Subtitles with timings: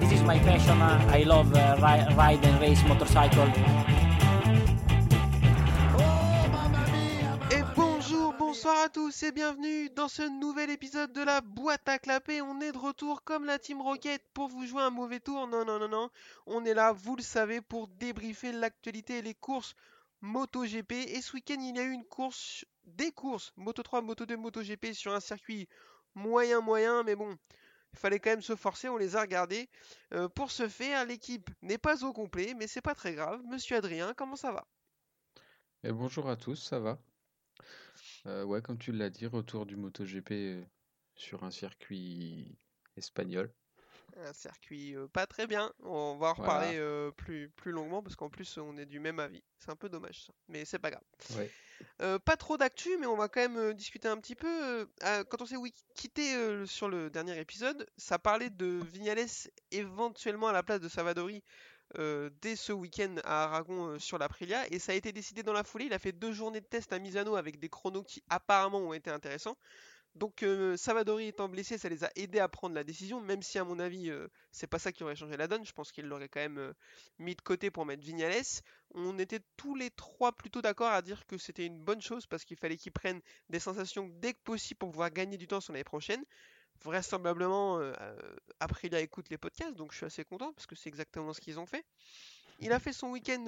[0.00, 0.80] this is my passion.
[0.80, 3.46] Uh, I love uh, ri- ride and race motorcycle.
[8.38, 12.40] Bonsoir à tous et bienvenue dans ce nouvel épisode de la boîte à clapper.
[12.40, 15.46] On est de retour comme la Team Rocket pour vous jouer un mauvais tour.
[15.46, 16.10] Non, non, non, non.
[16.46, 19.74] On est là, vous le savez, pour débriefer l'actualité et les courses
[20.22, 20.92] MotoGP.
[20.92, 24.36] Et ce week-end, il y a eu une course, des courses Moto 3, Moto 2,
[24.36, 25.68] MotoGP sur un circuit
[26.14, 27.36] moyen, moyen, mais bon.
[27.96, 29.70] Il fallait quand même se forcer, on les a regardés.
[30.12, 33.40] Euh, pour ce faire, l'équipe n'est pas au complet, mais c'est pas très grave.
[33.46, 34.66] Monsieur Adrien, comment ça va?
[35.82, 36.98] Et bonjour à tous, ça va?
[38.26, 40.62] Euh, ouais, comme tu l'as dit, retour du MotoGP euh,
[41.14, 42.58] sur un circuit
[42.98, 43.50] espagnol.
[44.18, 45.72] Un circuit euh, pas très bien.
[45.82, 46.78] On va en reparler
[47.16, 49.42] plus, plus longuement parce qu'en plus on est du même avis.
[49.58, 51.04] C'est un peu dommage ça, mais c'est pas grave.
[51.38, 51.50] Ouais.
[51.98, 54.88] Pas trop d'actu, mais on va quand même discuter un petit peu.
[55.28, 55.56] quand on s'est
[55.94, 59.26] quitté sur le dernier épisode, ça parlait de Vignales
[59.70, 61.42] éventuellement à la place de Savadori
[61.94, 65.86] dès ce week-end à Aragon sur l'Aprilia, et ça a été décidé dans la foulée.
[65.86, 68.92] Il a fait deux journées de test à Misano avec des chronos qui apparemment ont
[68.92, 69.56] été intéressants.
[70.16, 73.58] Donc euh, Savadori étant blessé, ça les a aidés à prendre la décision, même si
[73.58, 75.64] à mon avis euh, c'est pas ça qui aurait changé la donne.
[75.66, 76.72] Je pense qu'il l'aurait quand même euh,
[77.18, 78.42] mis de côté pour mettre Vignales.
[78.94, 82.46] On était tous les trois plutôt d'accord à dire que c'était une bonne chose parce
[82.46, 85.74] qu'il fallait qu'ils prennent des sensations dès que possible pour pouvoir gagner du temps sur
[85.74, 86.24] l'année prochaine.
[86.82, 90.88] Vraisemblablement, euh, euh, Aprilia écoute les podcasts, donc je suis assez content parce que c'est
[90.88, 91.84] exactement ce qu'ils ont fait.
[92.60, 93.44] Il a fait son week-end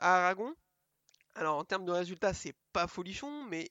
[0.00, 0.54] à Aragon.
[1.34, 3.68] Alors en termes de résultats, c'est pas folichon, mais,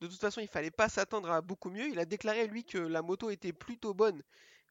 [0.00, 1.88] de toute façon, il fallait pas s'attendre à beaucoup mieux.
[1.88, 4.22] Il a déclaré lui que la moto était plutôt bonne,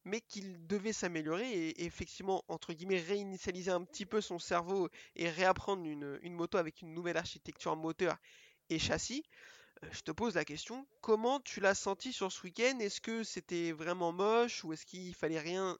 [0.05, 5.29] mais qu'il devait s'améliorer et effectivement, entre guillemets, réinitialiser un petit peu son cerveau et
[5.29, 8.17] réapprendre une, moto avec une nouvelle architecture moteur
[8.69, 9.23] et châssis.
[9.83, 12.79] Euh, Je te pose la question, comment tu l'as senti sur ce week-end?
[12.79, 15.77] Est-ce que c'était vraiment moche ou est-ce qu'il fallait rien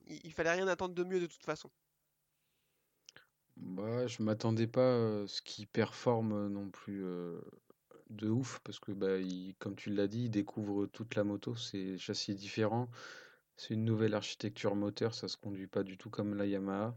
[0.68, 1.72] attendre de mieux de toute façon?
[3.58, 7.04] Bah, je m'attendais pas à ce qu'il performe non plus
[8.10, 9.18] de ouf, parce que bah,
[9.60, 12.90] comme tu l'as dit, il découvre toute la moto, c'est châssis différent,
[13.58, 16.96] c'est une nouvelle architecture moteur, ça se conduit pas du tout comme la Yamaha.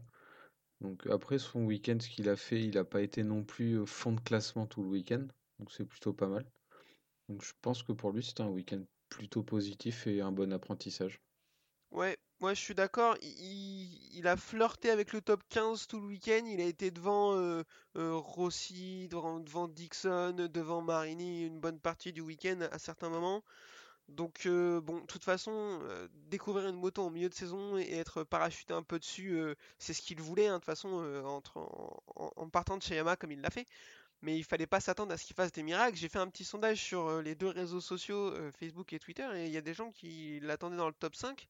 [0.81, 4.11] Donc après son week-end, ce qu'il a fait, il a pas été non plus fond
[4.11, 5.25] de classement tout le week-end,
[5.59, 6.45] donc c'est plutôt pas mal.
[7.29, 11.21] Donc je pense que pour lui, c'était un week-end plutôt positif et un bon apprentissage.
[11.91, 13.15] Ouais, moi je suis d'accord.
[13.21, 16.43] Il, a flirté avec le top 15 tout le week-end.
[16.45, 17.63] Il a été devant euh,
[17.97, 23.43] euh, Rossi, devant, devant Dixon, devant Marini une bonne partie du week-end à certains moments.
[24.09, 25.51] Donc euh, bon, de toute façon,
[25.83, 29.39] euh, découvrir une moto en milieu de saison et être parachuté un peu dessus,
[29.79, 30.89] c'est ce qu'il voulait, hein, de toute façon,
[31.25, 31.57] entre,
[32.15, 33.67] en, en- partant de chez Yamaha comme il l'a fait.
[34.23, 35.97] Mais il fallait pas s'attendre à ce qu'il fasse des miracles.
[35.97, 39.51] J'ai fait un petit sondage sur les deux réseaux sociaux, Facebook et Twitter, et il
[39.53, 41.47] y a des gens qui l'attendaient dans le top 5.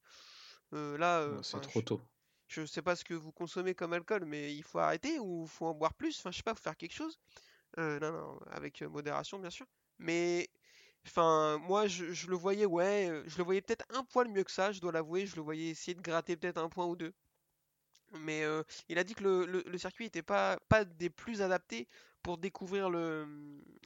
[0.76, 2.02] Euh, là, euh, c'est trop je, tôt.
[2.48, 5.68] je sais pas ce que vous consommez comme alcool, mais il faut arrêter ou faut
[5.68, 6.20] en boire plus.
[6.20, 7.20] Enfin, je sais pas, faut faire quelque chose.
[7.80, 9.68] Euh, non, non, avec modération, bien sûr.
[10.00, 10.50] Mais,
[11.08, 14.52] enfin, moi, je, je le voyais, ouais, je le voyais peut-être un poil mieux que
[14.52, 15.26] ça, je dois l'avouer.
[15.28, 17.14] Je le voyais essayer de gratter peut-être un point ou deux.
[18.14, 21.42] Mais euh, il a dit que le, le- le circuit était pas, pas des plus
[21.42, 21.88] adaptés
[22.22, 23.28] pour découvrir le,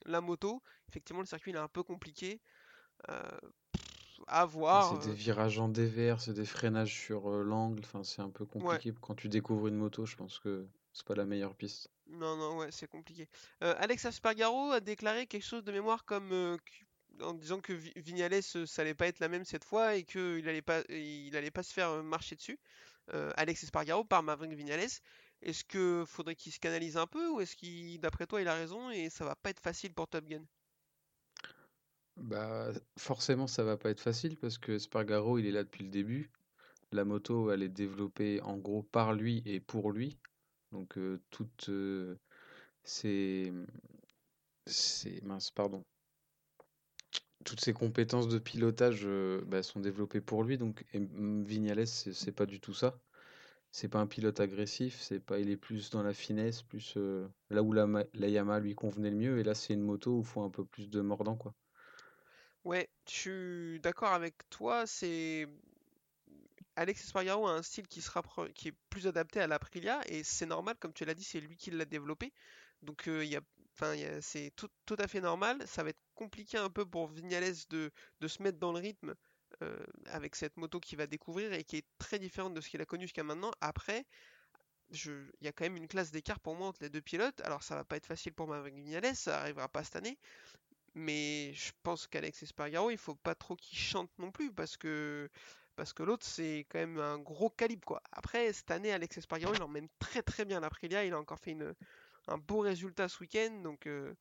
[0.05, 0.61] la moto.
[0.89, 2.41] Effectivement, le circuit il est un peu compliqué.
[3.09, 3.39] Euh,
[4.29, 4.81] à Ouais, voir.
[4.81, 8.31] C'est des euh, virages en dévers, c'est des freinages sur euh, l'angle, enfin c'est un
[8.31, 8.83] peu ouais.
[8.85, 8.91] compliqué.
[8.99, 11.91] Quand tu découvres une moto, je pense que c'est pas la meilleure piste.
[12.07, 13.29] Non, non, ouais, c'est compliqué.
[13.63, 16.57] Euh, Alex Aspargaro a déclaré quelque chose de mémoire comme euh,
[17.21, 20.47] en disant que Vi- Vignales, ça allait pas être la même cette fois et qu'il
[20.49, 22.59] allait pas, il allait pas se faire marcher dessus.
[23.13, 24.87] Euh, Alex Espargaro par Maverick Vignales.
[25.41, 28.55] Est-ce que faudrait qu'il se canalise un peu ou est-ce qu'il, d'après toi, il a
[28.55, 30.45] raison et ça va pas être facile pour Top Gun?
[32.19, 35.89] Bah forcément ça va pas être facile parce que Spargaro il est là depuis le
[35.89, 36.31] début.
[36.91, 40.19] La moto elle est développée en gros par lui et pour lui.
[40.71, 42.17] Donc euh, toutes euh,
[42.83, 43.53] ses,
[44.67, 45.83] ses- mince pardon
[47.45, 50.57] toutes ses compétences de pilotage euh, bah, sont développées pour lui.
[50.57, 52.99] Donc et mm, Vignales c'est pas du tout ça.
[53.71, 56.97] C'est pas un pilote agressif, c'est pas, il est plus dans la finesse, plus
[57.51, 60.21] là où la, la Yamaha lui convenait le mieux, et là c'est une moto où
[60.21, 61.53] il faut un peu plus de mordant, quoi.
[62.65, 64.85] Ouais, je suis d'accord avec toi.
[64.85, 65.47] C'est
[66.75, 68.01] Alex Espargaro a un style qui
[68.55, 71.57] qui est plus adapté à l'Aprilia et c'est normal, comme tu l'as dit, c'est lui
[71.57, 72.31] qui l'a développé.
[72.81, 73.41] Donc euh, a,
[73.73, 75.61] enfin, c'est tout, à fait normal.
[75.67, 77.91] Ça va être compliqué un peu pour Vignales de,
[78.27, 79.15] se mettre dans le rythme
[79.61, 82.81] euh, avec cette moto qu'il va découvrir et qui est très différente de ce qu'il
[82.81, 83.51] a connu jusqu'à maintenant.
[83.61, 84.05] Après,
[84.91, 85.11] je,
[85.41, 87.41] il y a quand même une classe d'écart pour moi entre les deux pilotes.
[87.41, 90.17] Alors ça va pas être facile pour Maverick Vignales, ça arrivera pas cette année.
[90.95, 95.29] Mais je pense qu'Alex Espargaro, il faut pas trop qu'il chante non plus parce que
[95.75, 98.01] parce que l'autre c'est quand même un gros calibre quoi.
[98.11, 101.51] Après cette année Alex Espargaro il emmène très très bien l'Aprilia, il a encore fait
[101.51, 101.73] une,
[102.27, 104.13] un beau résultat ce week-end donc euh,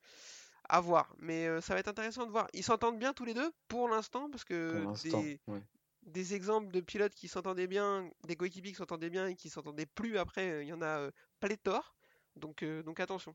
[0.69, 1.15] à voir.
[1.19, 2.49] Mais euh, ça va être intéressant de voir.
[2.53, 5.63] Ils s'entendent bien tous les deux pour l'instant parce que des, ouais.
[6.03, 9.87] des exemples de pilotes qui s'entendaient bien, des coéquipiers qui s'entendaient bien et qui s'entendaient
[9.87, 11.11] plus après, euh, il y en a euh,
[11.41, 11.95] pléthore.
[12.37, 13.35] Donc, donc attention.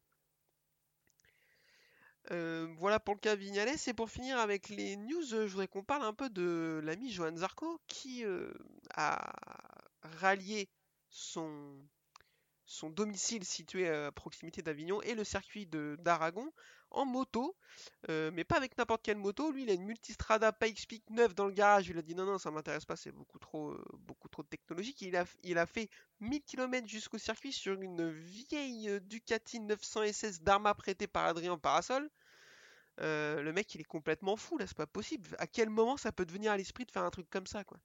[2.31, 3.69] Euh, voilà pour le cas Vignales.
[3.87, 7.11] Et pour finir avec les news, euh, je voudrais qu'on parle un peu de l'ami
[7.11, 8.51] Johan Zarco qui euh,
[8.95, 9.33] a
[10.01, 10.69] rallié
[11.09, 11.79] son,
[12.83, 16.51] domicile situé à proximité d'Avignon et le circuit d'Aragon
[16.93, 17.55] en moto,
[18.09, 19.51] euh, mais pas avec n'importe quelle moto.
[19.51, 21.89] Lui, il a une Multistrada Pikes Peak 9 dans le garage.
[21.89, 25.01] Il a dit non, non, ça m'intéresse pas, c'est beaucoup trop, euh, beaucoup trop technologique.
[25.01, 30.03] Il a, il a fait 1000 km jusqu'au circuit sur une vieille euh, Ducati 900
[30.03, 32.09] SS d'Arma prêtée par Adrien Parasol.
[32.99, 35.35] Le mec, il est complètement fou là, c'est pas possible.
[35.39, 37.79] À quel moment ça peut devenir à l'esprit de faire un truc comme ça, quoi?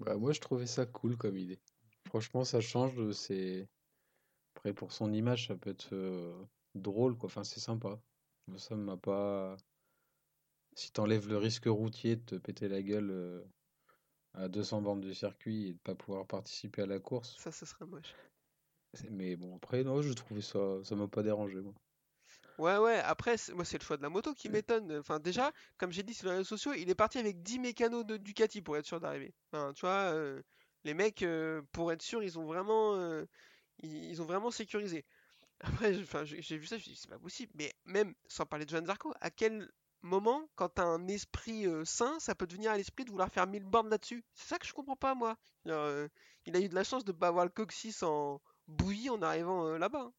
[0.00, 1.60] Bah, moi, je trouvais ça cool comme idée.
[2.08, 2.94] Franchement, ça change.
[2.96, 3.12] de-
[4.54, 5.94] après pour son image, ça peut être
[6.74, 7.26] drôle, quoi.
[7.28, 8.00] Enfin, c'est sympa.
[8.58, 9.56] Ça m'a pas.
[10.74, 13.44] Si t'enlèves le risque routier de te péter la gueule euh,
[14.34, 17.36] à 200 bornes du circuit et de pas pouvoir participer à la course.
[17.38, 18.14] Ça, ça serait moche.
[19.10, 21.74] Mais bon, après, non, je trouvais ça, ça m'a pas dérangé, moi.
[22.58, 24.98] Ouais, ouais, après, moi, c'est le choix de la moto qui m'étonne.
[24.98, 28.04] Enfin, déjà, comme j'ai dit sur les réseaux sociaux, il est parti avec 10 mécanos
[28.04, 29.32] de Ducati pour être sûr d'arriver.
[29.52, 30.42] Enfin, tu vois, euh,
[30.84, 33.24] les mecs, euh, pour être sûr, ils ont vraiment,
[33.82, 35.04] ils ont vraiment sécurisé.
[35.60, 37.52] Après, j'ai vu ça, je me suis dit, c'est pas possible.
[37.54, 39.70] Mais même, sans parler de Joan Zarco, à quel
[40.02, 43.46] moment, quand t'as un esprit euh, sain, ça peut devenir à l'esprit de vouloir faire
[43.46, 44.24] 1000 bornes là-dessus?
[44.34, 45.36] C'est ça que je comprends pas, moi.
[45.66, 46.08] Euh,
[46.46, 49.66] il a eu de la chance de pas avoir le coccyx en bouillie en arrivant
[49.66, 50.00] euh, là-bas.
[50.08, 50.12] hein.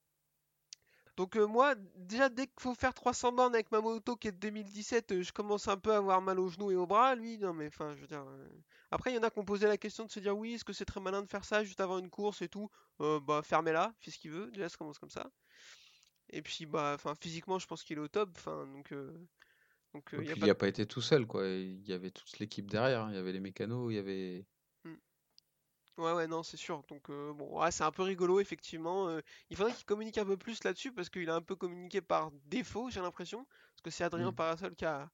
[1.17, 4.31] Donc euh, moi, déjà dès qu'il faut faire 300 bornes avec ma moto qui est
[4.31, 7.15] de 2017, euh, je commence un peu à avoir mal aux genoux et aux bras.
[7.15, 8.23] Lui, non mais enfin, je veux dire.
[8.27, 8.47] euh,
[8.91, 10.65] Après, il y en a qui ont posé la question de se dire oui, est-ce
[10.65, 12.69] que c'est très malin de faire ça juste avant une course et tout?
[13.01, 14.51] Euh, bah fermez-la, fais ce qu'il veut.
[14.51, 15.31] Déjà, ça commence comme ça.
[16.31, 18.31] Et puis bah, enfin, physiquement, je pense qu'il est au top.
[18.37, 19.13] Enfin, donc euh,
[19.93, 21.45] donc Et y a puis, pas il de- a pas été tout seul, quoi.
[21.47, 23.01] Il y avait toute l'équipe derrière.
[23.03, 23.09] hein.
[23.11, 24.45] Il y avait les mécanos, il y avait.
[25.97, 26.83] Ouais, ouais, non, c'est sûr.
[26.89, 29.07] Donc, euh, bon, ouais, c'est un peu rigolo, effectivement.
[29.09, 32.01] euh, il faudrait qu'il communique un peu plus là-dessus parce qu'il a un peu communiqué
[32.01, 33.45] par défaut, j'ai l'impression.
[33.73, 34.35] Parce que c'est Adrien Mm.
[34.35, 35.11] Parasol qui a,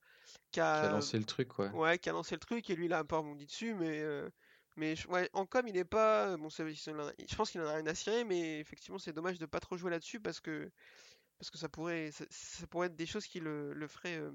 [0.52, 1.70] qui Qui a lancé le truc, ouais.
[1.72, 3.74] ouais, qui a lancé le truc et lui, il a un peu rebondi dessus.
[3.76, 4.30] Mais, euh,
[4.78, 6.38] mais ouais, en com, il est pas.
[6.38, 9.60] Bon, je pense qu'il en a rien à cirer, mais effectivement, c'est dommage de pas
[9.62, 10.72] trop jouer là-dessus parce que,
[11.40, 14.32] parce que ça pourrait, ça, ça pourrait être des choses qui le, le feraient, euh,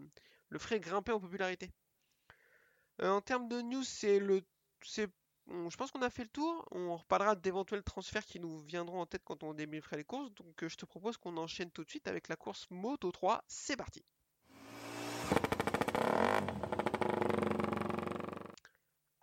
[0.51, 1.71] le feraient grimper en popularité.
[3.03, 4.43] En termes de news, c'est le,
[4.83, 5.11] c'est,
[5.49, 6.67] je pense qu'on a fait le tour.
[6.71, 10.33] On reparlera d'éventuels transferts qui nous viendront en tête quand on débrieferait les courses.
[10.35, 13.43] Donc, euh, je te propose qu'on enchaîne tout de suite avec la course Moto 3.
[13.47, 14.05] C'est parti.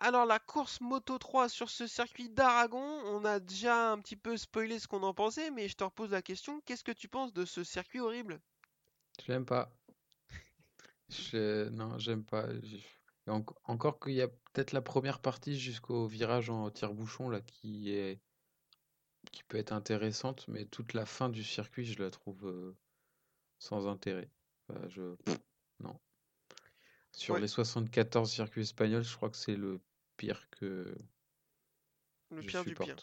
[0.02, 4.36] Alors, la course Moto 3 sur ce circuit d'Aragon, on a déjà un petit peu
[4.38, 7.34] spoilé ce qu'on en pensait, mais je te repose la question, qu'est-ce que tu penses
[7.34, 8.40] de ce circuit horrible?
[9.24, 9.70] Je l'aime pas.
[11.10, 11.68] Je...
[11.68, 12.46] Non, j'aime pas.
[13.30, 18.20] Encore qu'il y a peut-être la première partie jusqu'au virage en tire-bouchon là qui est
[19.32, 22.74] qui peut être intéressante, mais toute la fin du circuit, je la trouve euh,
[23.58, 24.30] sans intérêt.
[24.68, 25.14] Enfin, je...
[25.80, 25.98] Non.
[27.12, 27.40] Sur Ouais.
[27.40, 29.80] les 74 circuits espagnols, je crois que c'est le
[30.16, 30.94] pire que
[32.30, 32.96] Le je pire du pire.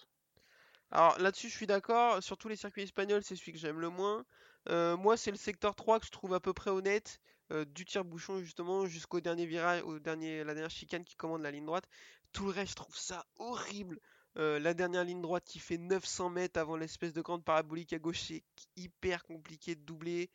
[0.91, 2.22] Alors là-dessus, je suis d'accord.
[2.24, 4.25] Sur tous les circuits espagnols, c'est celui que j'aime le moins.
[4.69, 7.19] Euh, moi, c'est le secteur 3 que je trouve à peu près honnête.
[7.51, 11.51] Euh, du tire-bouchon, justement, jusqu'au dernier virage, au dernier, la dernière chicane qui commande la
[11.51, 11.88] ligne droite.
[12.34, 14.00] Tout le reste, je trouve ça horrible.
[14.38, 18.00] Euh, la dernière ligne droite qui fait 900 mètres avant l'espèce de grande parabolique à
[18.00, 18.44] gauche, c'est
[18.75, 20.30] hyper compliqué de doubler.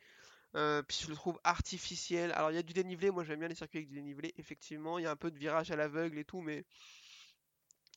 [0.57, 2.33] Euh, puis je le trouve artificiel.
[2.33, 4.99] Alors il y a du dénivelé, moi j'aime bien les circuits avec du dénivelé, effectivement.
[4.99, 6.65] Il y a un peu de virage à l'aveugle et tout, mais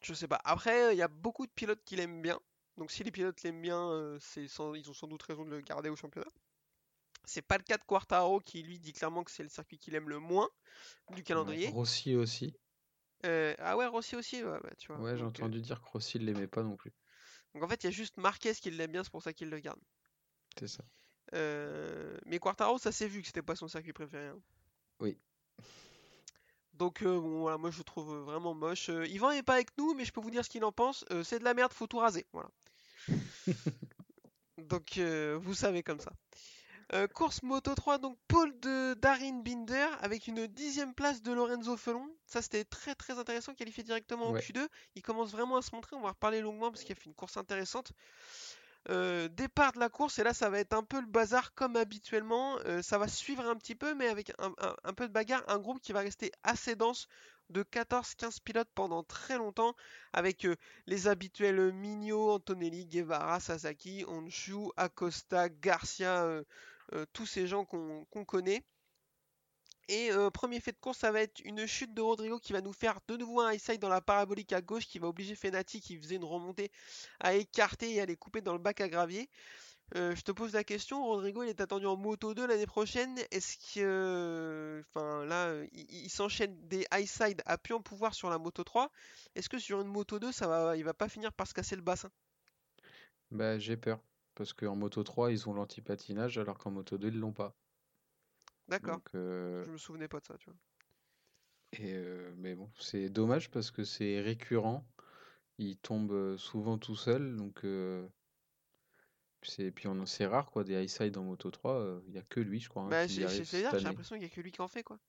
[0.03, 0.39] je sais pas.
[0.43, 2.39] Après, il y a beaucoup de pilotes qui l'aiment bien.
[2.77, 5.95] Donc si les pilotes l'aiment bien, ils ont sans doute raison de le garder au
[5.95, 6.29] championnat.
[7.27, 9.95] C'est pas le cas de Quartaro qui lui dit clairement que c'est le circuit qu'il
[9.95, 10.49] aime le moins
[11.11, 11.69] du calendrier.
[11.69, 12.55] Rossi aussi.
[13.25, 15.01] Euh, ah ouais, Rossi aussi, ouais, bah, tu vois.
[15.01, 16.91] Ouais, j'ai Donc, euh, entendu dire que Rossi ne l'aimait pas non plus.
[17.53, 19.49] donc en fait, il y a juste Marquez qui l'aime bien, c'est pour ça qu'il
[19.49, 19.79] le garde.
[20.59, 20.83] C'est ça.
[21.33, 24.27] Euh, mais Quartaro, ça s'est vu que c'était pas son circuit préféré.
[24.27, 24.39] hein.
[24.99, 25.17] Oui.
[26.73, 28.89] Donc bon, voilà, moi je le trouve vraiment moche.
[28.89, 31.05] Yvan est pas avec nous, mais je peux vous dire ce qu'il en pense.
[31.23, 32.25] C'est de la merde, faut tout raser.
[32.33, 32.49] Voilà.
[34.57, 36.11] Donc vous savez comme ça.
[36.93, 41.75] Euh, course Moto 3, donc pole de Darin Binder avec une dixième place de Lorenzo
[41.77, 42.07] Felon.
[42.27, 44.41] Ça c'était très très intéressant, qualifié directement en Ouais.
[44.41, 44.67] Q2.
[44.95, 47.05] Il commence vraiment à se montrer, on va en reparler longuement parce qu'il a fait
[47.07, 47.91] une course intéressante.
[48.91, 51.75] Euh, départ de la course, et là ça va être un peu le bazar comme
[51.75, 52.57] habituellement.
[52.65, 55.43] Euh, ça va suivre un petit peu, mais avec un, un- un peu de bagarre.
[55.47, 57.07] Un groupe qui va rester assez dense
[57.49, 59.75] de 14-15 pilotes pendant très longtemps,
[60.13, 66.23] avec euh, les habituels Mignot, Antonelli, Guevara, Sasaki, Honshu, Acosta, Garcia,
[67.13, 68.63] tous ces gens qu'on connaît.
[69.87, 72.61] Et euh, premier fait de course, ça va être une chute de Rodrigo qui va
[72.61, 75.79] nous faire de nouveau un high dans la parabolique à gauche qui va obliger Fenati
[75.79, 76.71] qui faisait une remontée
[77.19, 79.29] à écarter et à les couper dans le bac à gravier.
[79.93, 83.15] Euh, je te pose la question, Rodrigo il est attendu en Moto 2 l'année prochaine.
[83.29, 88.15] Est-ce que, euh, enfin là, euh, il, s'enchaîne des high side à plus en pouvoir
[88.15, 88.89] sur la Moto 3.
[89.35, 91.75] Est-ce que sur une Moto 2, ça va, il va pas finir par se casser
[91.75, 92.09] le bassin?
[93.29, 93.99] Bah, j'ai peur.
[94.35, 97.55] Parce qu'en Moto 3, ils ont l'anti-patinage, alors qu'en Moto 2, ils l'ont pas.
[98.67, 100.57] D'accord, euh, je me souvenais pas de ça, tu vois.
[101.73, 104.85] et, euh, mais bon, c'est dommage parce que c'est récurrent.
[105.57, 107.35] Il tombe euh, souvent tout seul.
[107.37, 108.07] Donc, euh,
[109.43, 111.79] c'est, puis on, c'est rare, quoi, des high side en Moto 3.
[111.79, 114.23] euh, Il y a que lui, je crois, hein, Bah, c'est dire, j'ai l'impression qu'il
[114.23, 114.99] y a que lui qui en fait quoi.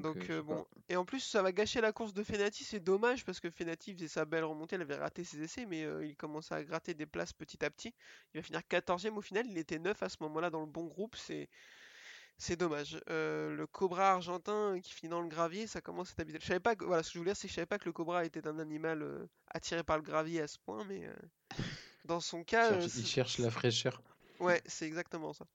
[0.00, 0.54] Donc, euh, euh, pas.
[0.54, 3.50] bon, et en plus ça va gâcher la course de Fenati, c'est dommage parce que
[3.50, 6.62] Fenati faisait sa belle remontée, il avait raté ses essais, mais euh, il commençait à
[6.62, 7.94] gratter des places petit à petit.
[8.32, 10.84] Il va finir 14 au final, il était 9 à ce moment-là dans le bon
[10.84, 11.48] groupe, c'est
[12.36, 13.00] c'est dommage.
[13.10, 16.42] Euh, le Cobra argentin qui finit dans le gravier, ça commence à être habituel.
[16.42, 17.78] Je savais pas que, voilà, ce que je voulais dire, c'est que je savais pas
[17.78, 21.08] que le Cobra était un animal attiré par le gravier à ce point, mais
[22.04, 24.02] dans son cas, cherche, il cherche la fraîcheur.
[24.40, 25.46] Ouais, c'est exactement ça.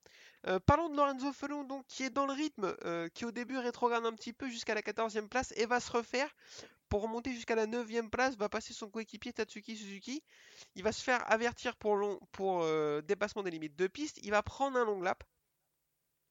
[0.48, 3.58] Euh, parlons de Lorenzo Felon, donc, qui est dans le rythme, euh, qui au début
[3.58, 6.34] rétrograde un petit peu jusqu'à la 14e place et va se refaire
[6.88, 10.24] pour remonter jusqu'à la 9e place, va passer son coéquipier Tatsuki Suzuki.
[10.76, 12.00] Il va se faire avertir pour,
[12.64, 14.20] euh, dépassement des limites de piste.
[14.24, 15.24] Il va prendre un long lap.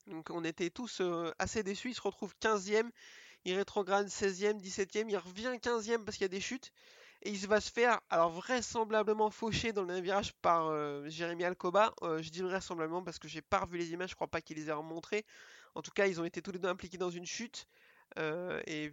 [0.06, 1.02] Donc on était tous
[1.38, 1.90] assez déçus.
[1.90, 2.90] Il se retrouve 15e.
[3.44, 5.08] Il rétrograde 16e, 17e.
[5.08, 6.72] Il revient 15e parce qu'il y a des chutes.
[7.28, 11.92] Il va se faire, alors vraisemblablement fauché dans le virage par euh, Jérémy Alcoba.
[12.02, 14.56] Euh, je dis vraisemblablement parce que j'ai pas revu les images, je crois pas qu'il
[14.56, 15.24] les ait remontrées.
[15.74, 17.66] En tout cas, ils ont été tous les deux impliqués dans une chute.
[18.18, 18.90] Euh, et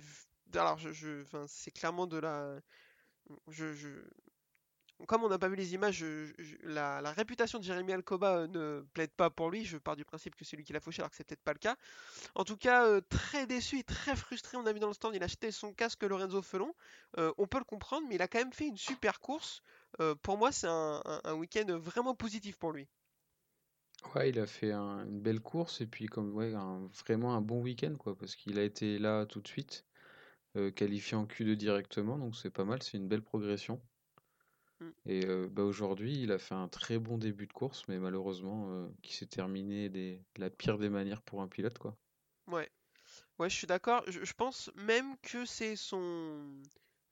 [0.54, 2.60] alors, je, c'est clairement de la.
[3.50, 4.06] Je, je-
[5.08, 6.06] Comme on n'a pas vu les images,
[6.64, 9.66] la, réputation de Jérémy Alcoba euh, ne plaide pas pour lui.
[9.66, 11.54] Je pars du principe que c'est lui qui l'a fauché, alors que c'est peut-être pas
[11.54, 11.76] le cas.
[12.34, 15.14] En tout cas, euh, très déçu et très frustré, on a vu dans le stand,
[15.14, 16.74] il a acheté son casque Lorenzo Felon.
[17.18, 19.62] Euh, on peut le comprendre, mais il a quand même fait une super course.
[20.24, 21.02] Pour moi, c'est un,
[21.36, 22.86] week-end vraiment positif pour lui.
[24.14, 26.52] Ouais, il a fait un- une belle course et puis comme ouais,
[27.06, 29.86] vraiment un bon week-end quoi, parce qu'il a été là tout de suite,
[30.76, 33.82] qualifié en Q2 directement, donc c'est pas mal, c'est une belle progression.
[34.80, 34.90] Mm.
[35.06, 38.68] Et euh, bah, aujourd'hui, il a fait un très bon début de course, mais malheureusement,
[38.70, 41.96] euh, qui s'est terminé des, de la pire des manières pour un pilote quoi.
[42.48, 42.70] Ouais,
[43.40, 44.04] ouais, je suis d'accord.
[44.08, 46.62] Je, je pense même que c'est son,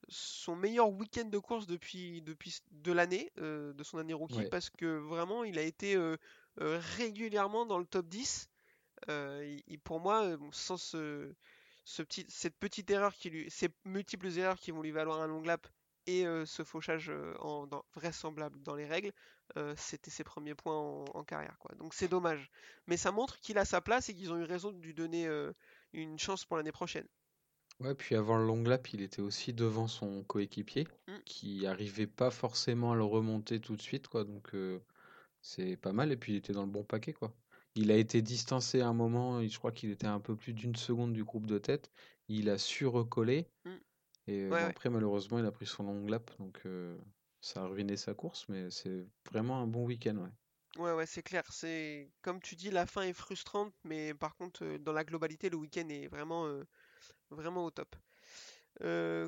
[0.09, 4.49] son meilleur week-end de course depuis, depuis de l'année, euh, de son année rookie, Ouais.
[4.49, 5.97] parce que vraiment, il a été
[6.57, 8.49] régulièrement dans le top 10.
[9.09, 11.33] Euh, il- il- pour moi, bon, sans ce,
[11.83, 15.27] ce petit, cette petite erreur qui lui, ces multiples erreurs qui vont lui valoir un
[15.27, 15.67] long lap
[16.05, 19.11] et euh, ce fauchage euh, en, dans- vraisemblable dans les règles,
[19.57, 21.75] euh, c'était ses premiers points en, en carrière, quoi.
[21.75, 22.49] Donc c'est dommage.
[22.87, 25.27] Mais ça montre qu'il a sa place et qu'ils ont eu raison de lui donner
[25.27, 25.51] euh,
[25.93, 27.07] une chance pour l'année prochaine.
[27.79, 31.17] Ouais, puis avant le long lap, il était aussi devant son coéquipier, Mm.
[31.25, 34.51] qui arrivait pas forcément à le remonter tout de suite quoi, donc
[35.41, 37.33] c'est pas mal et puis il était dans le bon paquet quoi.
[37.75, 40.75] Il a été distancé à un moment, je crois qu'il était un peu plus d'une
[40.75, 41.91] seconde du groupe de tête.
[42.29, 43.47] Il a su recoller.
[43.65, 43.72] Mm.
[44.27, 44.69] Et euh, Ouais, bon, ouais.
[44.69, 46.31] après, malheureusement, il a pris son long lap.
[46.39, 46.97] Donc, euh,
[47.41, 48.47] ça a ruiné sa course.
[48.49, 50.17] Mais c'est vraiment un bon week-end.
[50.17, 50.31] Ouais.
[50.77, 51.43] Ouais, ouais, c'est clair.
[51.51, 55.49] C'est comme tu dis, la fin est frustrante, mais par contre, euh, dans la globalité,
[55.49, 56.63] le week-end est vraiment, euh,
[57.31, 57.95] vraiment au top.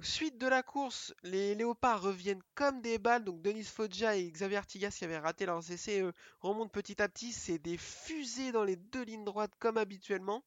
[0.03, 3.23] Suite de la course, les léopards reviennent comme des balles.
[3.23, 6.03] Donc Denis Foggia et Xavier Artigas qui avaient raté leurs essais
[6.41, 7.31] remontent petit à petit.
[7.31, 10.43] C'est des fusées dans les deux lignes droites comme habituellement.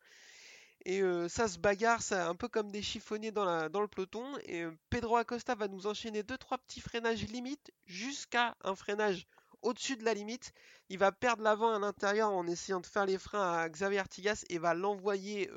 [0.89, 3.89] Et euh, ça se bagarre, ça un peu comme des chiffonniers dans, la, dans le
[3.89, 4.25] peloton.
[4.45, 9.27] Et euh, Pedro Acosta va nous enchaîner deux trois petits freinages limites jusqu'à un freinage
[9.63, 10.53] au-dessus de la limite.
[10.89, 14.45] Il va perdre l'avant à l'intérieur en essayant de faire les freins à Xavier Artigas
[14.49, 15.51] et va l'envoyer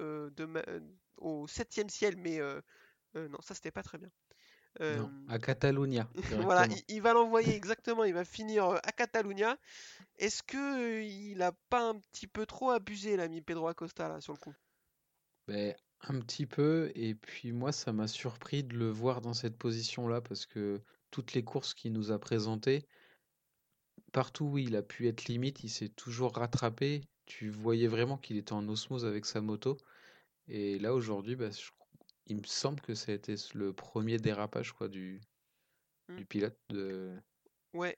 [1.18, 2.18] au septième ciel.
[2.18, 2.40] Mais
[3.16, 4.10] euh, non, ça c'était pas très bien.
[4.80, 6.10] Euh, Non, à Catalunya,
[6.46, 9.58] voilà, il, il va l'envoyer exactement, il va finir à Catalunya.
[10.18, 14.22] Est-ce que euh, il a pas un petit peu trop abusé l'ami Pedro Acosta là
[14.22, 14.56] sur le coup?
[15.48, 16.92] Ben, un petit peu.
[16.96, 20.22] Et puis, moi, ça m'a surpris de le voir dans cette position-là.
[20.22, 20.82] Parce que
[21.12, 22.88] toutes les courses qu'il nous a présentées,
[24.12, 27.02] partout où il a pu être limite, il s'est toujours rattrapé.
[27.26, 29.78] Tu voyais vraiment qu'il était en osmose avec sa moto.
[30.48, 31.70] Et là, aujourd'hui, bah, je-
[32.28, 35.22] il me semble que ça a été le premier dérapage quoi, du,
[36.10, 36.18] Mm.
[36.18, 37.18] du pilote de,
[37.74, 37.98] Ouais,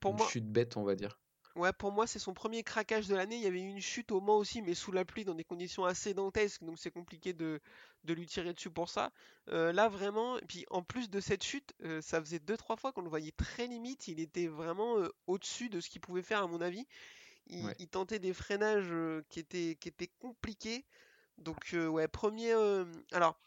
[0.00, 1.21] pour une moi, chute bête, on va dire.
[1.54, 3.36] Ouais, pour moi, c'est son premier craquage de l'année.
[3.36, 5.44] Il y avait eu une chute au Mans aussi, mais sous la pluie, dans des
[5.44, 7.60] conditions assez dantesques, donc c'est compliqué de,
[8.04, 9.12] de lui tirer dessus pour ça.
[9.48, 12.76] Euh, là, vraiment, et puis en plus de cette chute, euh, ça faisait deux trois
[12.76, 14.08] fois qu'on le voyait très limite.
[14.08, 16.86] Il était vraiment euh, au-dessus de ce qu'il pouvait faire, à mon avis.
[17.48, 17.76] Il, Ouais.
[17.78, 18.94] il tentait des freinages
[19.28, 20.84] qui étaient, qui étaient compliqués.
[21.38, 22.52] Donc, ouais, premier.
[23.12, 23.38] alors,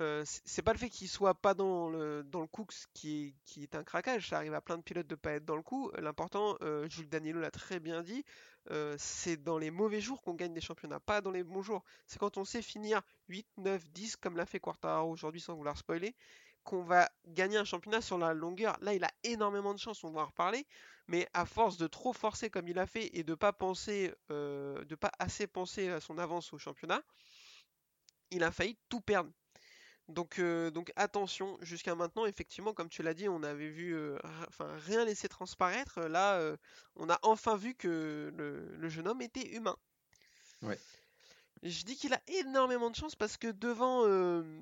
[0.00, 2.48] euh, c'est pas le fait qu'il soit pas dans le, dans le
[2.94, 4.28] qui est, un craquage.
[4.28, 5.90] Ça arrive à plein de pilotes de pas être dans le coup.
[5.98, 8.24] L'important, euh, Jules Danilo l'a très bien dit,
[8.70, 11.84] euh, c'est dans les mauvais jours qu'on gagne des championnats, pas dans les bons jours.
[12.06, 15.78] C'est quand on sait finir 8, 9, 10, comme l'a fait Quartararo aujourd'hui sans vouloir
[15.78, 16.16] spoiler,
[16.64, 18.76] qu'on va gagner un championnat sur la longueur.
[18.80, 20.66] Là, il a énormément de chance, on va en reparler.
[21.06, 24.94] Mais à force de trop forcer comme il a fait et de pas penser, de
[24.94, 27.02] pas assez penser à son avance au championnat,
[28.30, 29.30] il a failli tout perdre.
[30.08, 34.18] Donc, euh, donc attention, jusqu'à maintenant, effectivement, comme tu l'as dit, on avait vu euh,
[34.48, 36.00] enfin, rien laisser transparaître.
[36.00, 36.56] Là, euh,
[36.96, 39.76] on a enfin vu que le, le jeune homme était humain.
[40.60, 40.78] Ouais.
[41.62, 44.02] Je dis qu'il a énormément de chance parce que devant,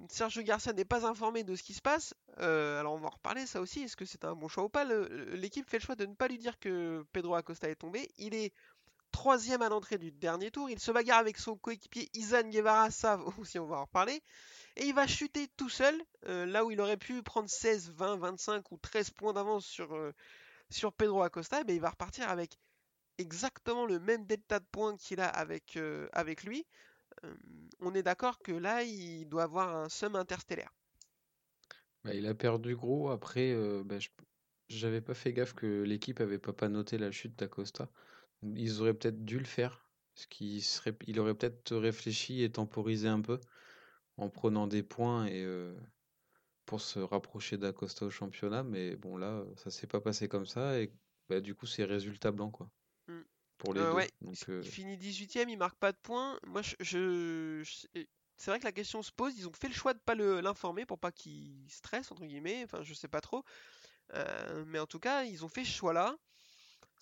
[0.08, 2.14] Sergio Garcia n'est pas informé de ce qui se passe.
[2.36, 4.84] Alors on va en reparler ça aussi, est-ce que c'est un bon choix ou pas?
[4.84, 8.08] L'équipe fait le choix de ne pas lui dire que Pedro Acosta est tombé.
[8.18, 8.52] Il est
[9.12, 10.68] troisième à l'entrée du dernier tour.
[10.68, 14.22] Il se bagarre avec son coéquipier Izan Guevara, ça aussi on va en reparler.
[14.76, 15.94] Et il va chuter tout seul,
[16.26, 19.94] euh, là où il aurait pu prendre 16, 20, 25 ou 13 points d'avance sur,
[19.94, 20.12] euh,
[20.70, 22.58] sur Pedro Acosta, eh ben, il va repartir avec
[23.18, 26.66] exactement le même delta de points qu'il a avec, euh, avec lui.
[27.80, 30.72] On est d'accord que là, il doit avoir un sum interstellaire.
[32.02, 33.10] Bah, il a perdu gros.
[33.10, 33.54] Après,
[33.84, 33.98] bah,
[34.68, 37.90] j'avais pas fait gaffe que l'équipe avait pas noté la chute d'Acosta.
[38.42, 39.90] Ils auraient peut-être dû le faire.
[40.14, 43.40] Ce qui serait, il aurait peut-être réfléchi et temporisé un peu
[44.16, 45.78] en prenant des points et euh,
[46.66, 48.62] pour se rapprocher d'Acosta au championnat.
[48.64, 50.94] Mais bon, là, ça s'est pas passé comme ça et
[51.28, 52.70] bah, du coup, c'est résultat blanc quoi
[53.08, 53.22] Mm.
[53.58, 54.04] pour les Euh, deux.
[54.04, 56.38] ouais, Donc, il euh, finit 18ème, il marque pas de points.
[56.46, 58.04] Moi, je, je- je-
[58.36, 59.38] c'est vrai que la question se pose.
[59.38, 62.62] Ils ont fait le choix de pas l'informer pour pas qu'il stresse entre guillemets.
[62.64, 63.44] Enfin, je sais pas trop.
[64.14, 66.16] Euh, mais en tout cas, ils ont fait ce choix-là.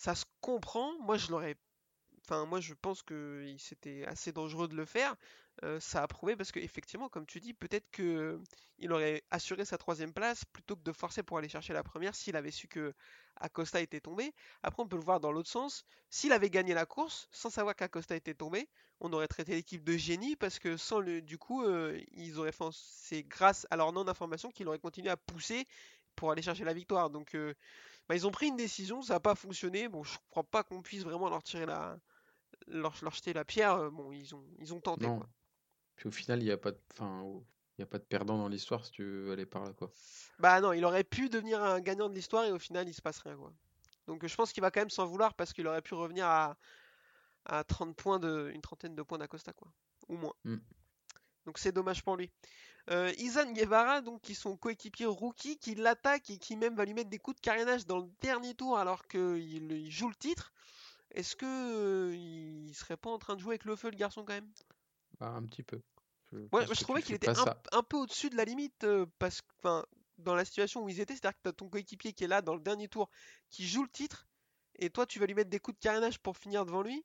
[0.01, 0.99] Ça se comprend.
[1.01, 1.57] Moi, je l'aurais.
[2.25, 5.15] Enfin, moi, je pense que c'était assez dangereux de le faire.
[5.63, 8.41] Euh, ça a prouvé parce que effectivement, comme tu dis, peut-être que
[8.79, 12.15] il aurait assuré sa troisième place plutôt que de forcer pour aller chercher la première
[12.15, 12.95] s'il avait su que
[13.37, 14.33] Acosta était tombé.
[14.63, 15.85] Après, on peut le voir dans l'autre sens.
[16.09, 19.99] S'il avait gagné la course sans savoir qu'Acosta était tombé, on aurait traité l'équipe de
[19.99, 22.65] génie parce que sans le, du coup, euh, ils auraient fait.
[22.73, 25.67] C'est grâce à leur non-information qu'ils auraient continué à pousser
[26.17, 27.11] pour aller chercher la victoire.
[27.11, 27.55] Donc, euh,
[28.11, 29.89] bah, ils ont pris une décision, ça n'a pas fonctionné.
[29.89, 31.97] Bon, je crois pas qu'on puisse vraiment leur tirer la,
[32.67, 33.75] leur, leur jeter la pierre.
[33.77, 35.19] euh, Bon, ils ont, ils ont tenté non.
[35.19, 35.29] quoi.
[35.95, 37.47] Puis au final, il n'y a pas de, enfin, au-
[37.79, 39.93] il y a pas de perdant dans l'histoire si tu veux aller par là quoi.
[40.41, 43.01] Bah non, il aurait pu devenir un gagnant de l'histoire et au final, il se
[43.01, 43.53] passe rien quoi.
[44.09, 46.57] Donc, je pense qu'il va quand même s'en vouloir parce qu'il aurait pu revenir à,
[47.45, 49.73] à 30 points de, une trentaine de points d'Acosta quoi,
[50.09, 50.35] ou moins.
[50.43, 50.57] Mm.
[51.47, 52.29] Donc c'est dommage pour lui.
[52.91, 56.85] Euh, Izan Guevara, donc qui est son coéquipier rookie, qui l'attaque et qui même va
[56.85, 60.15] lui mettre des coups de carénage dans le dernier tour alors qu'il il joue le
[60.17, 60.53] titre.
[61.13, 64.25] Est-ce que euh, il serait pas en train de jouer avec le feu le garçon
[64.25, 64.51] quand même?
[65.21, 65.81] Bah, un petit peu.
[66.33, 69.41] Je Ouais, je trouvais tu qu'il était un, peu au-dessus de la limite euh, parce
[69.43, 69.85] que,
[70.19, 72.55] dans la situation où ils étaient, c'est-à-dire que t'as ton coéquipier qui est là dans
[72.55, 73.09] le dernier tour,
[73.51, 74.29] qui joue le titre,
[74.77, 77.05] et toi tu vas lui mettre des coups de carénage pour finir devant lui.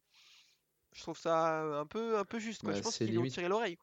[0.93, 2.71] Je trouve ça un peu, un peu juste, quoi.
[2.71, 3.33] Bah, Je pense qu'ils lui ont limite.
[3.33, 3.77] tiré l'oreille.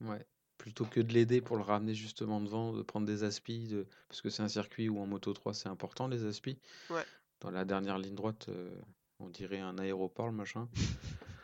[0.00, 0.26] Ouais.
[0.58, 3.86] Plutôt que de l'aider pour le ramener justement devant, de prendre des aspis, de...
[4.08, 6.58] parce que c'est un circuit où en Moto 3 c'est important les aspis.
[6.90, 7.04] Ouais.
[7.40, 8.70] Dans la dernière ligne droite, euh,
[9.18, 10.68] on dirait un aéroport le machin.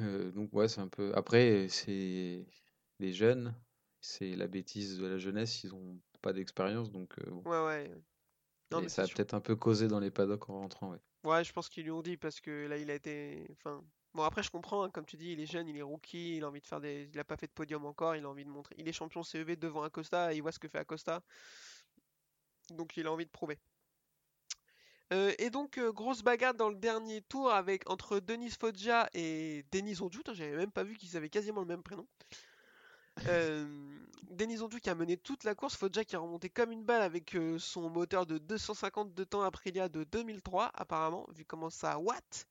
[0.00, 1.12] Euh, donc ouais, c'est un peu.
[1.14, 2.44] Après, c'est
[2.98, 3.54] les jeunes,
[4.00, 7.42] c'est la bêtise de la jeunesse, ils ont pas d'expérience, donc euh, bon.
[7.48, 7.94] Ouais, ouais.
[8.72, 10.98] Non, Et mais ça a peut-être un peu causé dans les paddocks en rentrant, ouais.
[11.22, 13.46] Ouais, je pense qu'ils lui ont dit parce que là, il a été.
[13.52, 13.82] Enfin.
[14.14, 16.44] Bon, après, je comprends, hein, comme tu dis, il est jeune, il est rookie, il
[16.44, 17.08] a envie de faire des.
[17.12, 18.74] Il a pas fait de podium encore, il a envie de montrer.
[18.78, 21.20] Il est champion CEV devant Acosta, et il voit ce que fait Acosta.
[22.70, 23.58] Donc, il a envie de prouver.
[25.12, 29.64] Euh, et donc, euh, grosse bagarre dans le dernier tour avec entre Denis Foggia et
[29.72, 30.18] Denis Ondu.
[30.18, 32.06] Putain, J'avais même pas vu qu'ils avaient quasiment le même prénom.
[33.28, 33.64] Euh,
[34.28, 35.76] Denis qui a mené toute la course.
[35.76, 39.88] Foggia qui a remonté comme une balle avec son moteur de 250 de temps Aprilia
[39.88, 42.48] de 2003, apparemment, vu comment ça watt.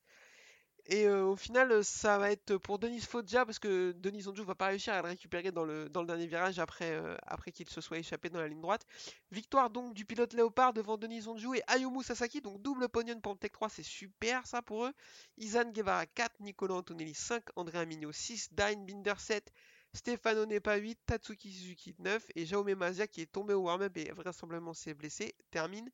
[0.86, 4.42] Et euh, au final, euh, ça va être pour Denis Foggia parce que Denis Onju
[4.42, 7.80] va pas réussir à le récupérer dans le, dernier virage après, euh, après qu'il se
[7.80, 8.84] soit échappé dans la ligne droite.
[9.30, 13.32] Victoire donc du pilote Léopard devant Denis Onju et Ayumu Sasaki, donc double podium pour
[13.32, 14.92] le Tech 3, c'est super ça pour eux.
[15.38, 19.50] Izan Guevara 4, Nicolas Antonelli 5, Andrea Mignot 6, Dine Binder 7,
[19.94, 24.10] Stefano Nepa 8, Tatsuki Suzuki 9 et Jaume Mazia qui est tombé au warm-up et
[24.10, 25.88] vraisemblablement s'est blessé, termine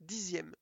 [0.00, 0.54] dixième.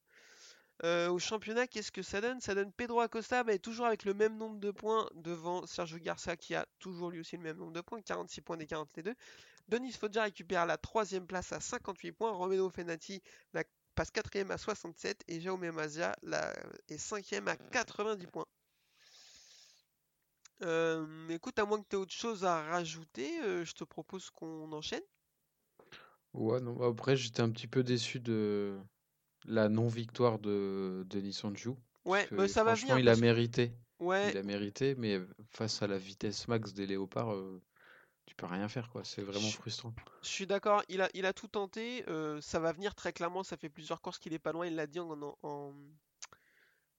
[0.84, 2.40] Euh, au championnat, qu'est-ce que ça donne?
[2.40, 6.36] Ça donne Pedro Acosta, mais toujours avec le même nombre de points devant Sergio Garcia
[6.36, 9.02] qui a toujours lui aussi le même nombre de points, 46 points des 40 les
[9.02, 9.14] deux.
[9.68, 12.30] Denis Foggia récupère la troisième place à 58 points.
[12.30, 13.22] Romero Fenati
[13.54, 16.14] la passe quatrième à 67 et Jaume Mazia
[16.88, 18.46] est cinquième à 90 points.
[20.62, 24.30] Euh, écoute, à moins que tu aies autre chose à rajouter, euh, je te propose
[24.30, 25.02] qu'on enchaîne.
[26.32, 28.78] Ouais, non, après j'étais un petit peu déçu de
[29.46, 31.70] la non-victoire de Denis Sanju.
[32.04, 32.98] Ouais, mais ça va venir.
[32.98, 33.72] il a mérité.
[33.98, 37.62] Ouais, Il a mérité, mais face à la vitesse max des léopards, euh,
[38.26, 39.02] tu peux rien faire, quoi.
[39.04, 39.94] C'est vraiment Je- frustrant.
[40.22, 40.82] je suis d'accord.
[40.88, 42.04] Il a, il a tout tenté.
[42.08, 43.42] euh, ça va venir très clairement.
[43.42, 44.66] Ça fait plusieurs courses qu'il est pas loin.
[44.66, 45.72] Il l'a dit en, en, en,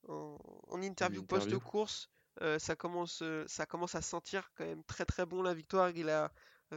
[0.08, 0.38] en-
[0.70, 1.60] en interview interview.
[1.60, 2.10] post-course.
[2.42, 5.90] Euh, ça commence, ça commence à sentir quand même très très bon la victoire.
[5.92, 6.32] Il a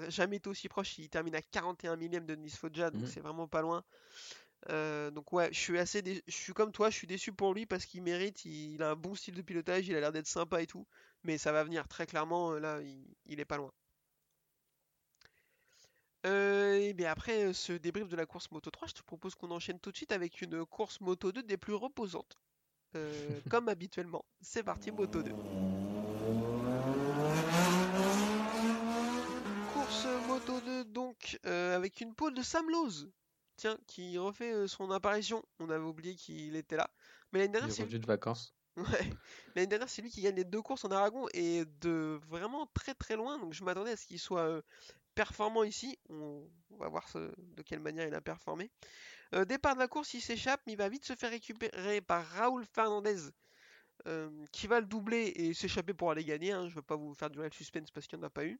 [0.09, 0.99] jamais été aussi proche.
[0.99, 3.09] Il termine à 41 millième de Nice Foggia, donc Mhm.
[3.09, 3.85] c'est vraiment pas loin.
[4.69, 7.55] Euh, donc ouais, je suis assez, dé- je suis comme toi, je suis déçu pour
[7.55, 8.45] lui parce qu'il mérite.
[8.45, 10.87] Il, il a un bon style de pilotage, il a l'air d'être sympa et tout.
[11.25, 12.53] Mais ça va venir très clairement.
[12.53, 13.73] euh, Là, il, il est pas loin.
[16.27, 19.51] Euh, et bien après ce débrief de la course Moto 3, je te propose qu'on
[19.51, 22.37] enchaîne tout de suite avec une course Moto 2 des plus reposantes.
[22.97, 24.25] Euh, comme habituellement.
[24.43, 25.33] C'est parti, Moto 2.
[29.73, 33.11] Course Moto 2 donc avec une pole de Sam Lowe.
[33.61, 35.45] Tiens, qui refait euh, son apparition.
[35.59, 36.91] On avait oublié qu'il était là.
[37.33, 38.55] Mais l'année dernière, est c'est revenu de vacances.
[38.77, 39.11] Ouais.
[39.55, 42.95] L'année dernière, c'est lui qui gagne les deux courses en Aragon et de vraiment très
[42.95, 43.39] très loin.
[43.39, 44.63] Donc je m'attendais à ce qu'il soit euh,
[45.15, 45.99] performant ici.
[46.09, 48.71] On, va voir ce- de quelle manière il a performé.
[49.35, 52.25] Euh, départ de la course, il s'échappe, mais il va vite se faire récupérer par
[52.25, 53.19] Raoul Fernandez.
[54.07, 56.53] euh, qui va le doubler et s'échapper pour aller gagner.
[56.53, 56.63] hein.
[56.69, 58.47] Je ne veux pas vous faire durer le suspense parce qu'il n'y en a pas
[58.47, 58.59] eu.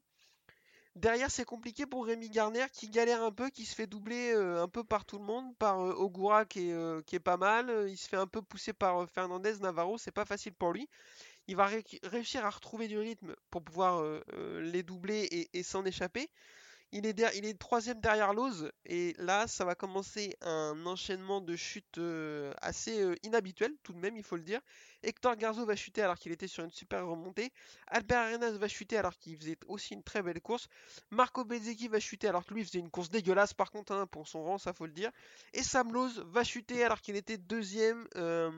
[0.95, 4.61] Derrière, c'est compliqué pour Rémi Garner qui galère un peu, qui se fait doubler euh,
[4.63, 7.37] un peu par tout le monde, par euh, Ogura qui est, euh, qui est pas
[7.37, 7.85] mal.
[7.89, 10.89] Il se fait un peu pousser par Fernandez, Navarro, c'est pas facile pour lui.
[11.47, 14.03] Il va ré- réussir à retrouver du rythme pour pouvoir
[14.61, 16.29] les doubler et s'en échapper.
[16.93, 22.53] Il est, troisième derrière Lowe's et là, ça va commencer un enchaînement de chutes euh,
[22.61, 24.59] assez euh, inhabituel, tout de même, il faut le dire.
[25.01, 27.53] Hector Garzo va chuter alors qu'il était sur une super remontée.
[27.87, 30.67] Albert Arenas va chuter alors qu'il faisait aussi une très belle course.
[31.11, 34.27] Marco Bezzecchi va chuter alors que lui faisait une course dégueulasse par contre hein, pour
[34.27, 35.11] son rang, ça faut le dire.
[35.53, 38.05] Et Sam Lowe va chuter alors qu'il était deuxième.
[38.17, 38.51] euh,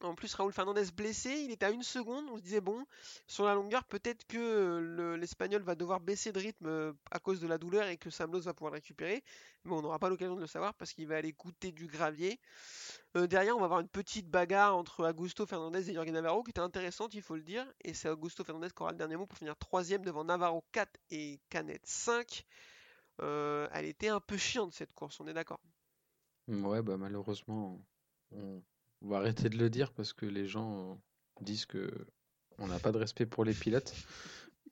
[0.00, 2.26] en plus, Raoul Fernandez blessé, il était à une seconde.
[2.30, 2.84] On se disait, bon,
[3.26, 7.40] sur la longueur, peut-être que le- l'Espagnol va devoir baisser de rythme euh, à cause
[7.40, 9.22] de la douleur et que Sam Lowe va pouvoir le récupérer.
[9.64, 12.38] Mais on n'aura pas l'occasion de le savoir parce qu'il va aller goûter du gravier.
[13.16, 16.50] Euh, derrière, on va avoir une petite bagarre entre Augusto Fernandez et Jorge Navarro qui
[16.50, 17.66] était intéressante, il faut le dire.
[17.82, 20.90] Et c'est Augusto Fernandez qui aura le dernier mot pour finir troisième devant Navarro 4
[21.10, 22.44] et Canet 5.
[23.22, 25.60] Euh, elle était un peu chiante cette course, on est d'accord?
[26.48, 27.80] Ouais, bah malheureusement,
[29.04, 30.94] on va arrêter de le dire parce que les gens euh,
[31.42, 31.90] disent que
[32.58, 33.94] on n'a pas de respect pour les pilotes.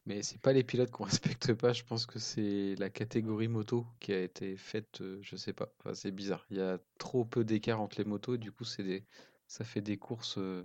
[0.06, 3.86] Mais c'est pas les pilotes qu'on respecte pas, je pense que c'est la catégorie moto
[4.00, 5.72] qui a été faite, euh, je sais pas.
[5.80, 6.46] Enfin, c'est bizarre.
[6.50, 9.06] Il y a trop peu d'écart entre les motos, et du coup, c'est des,
[9.48, 10.64] ça fait des courses euh,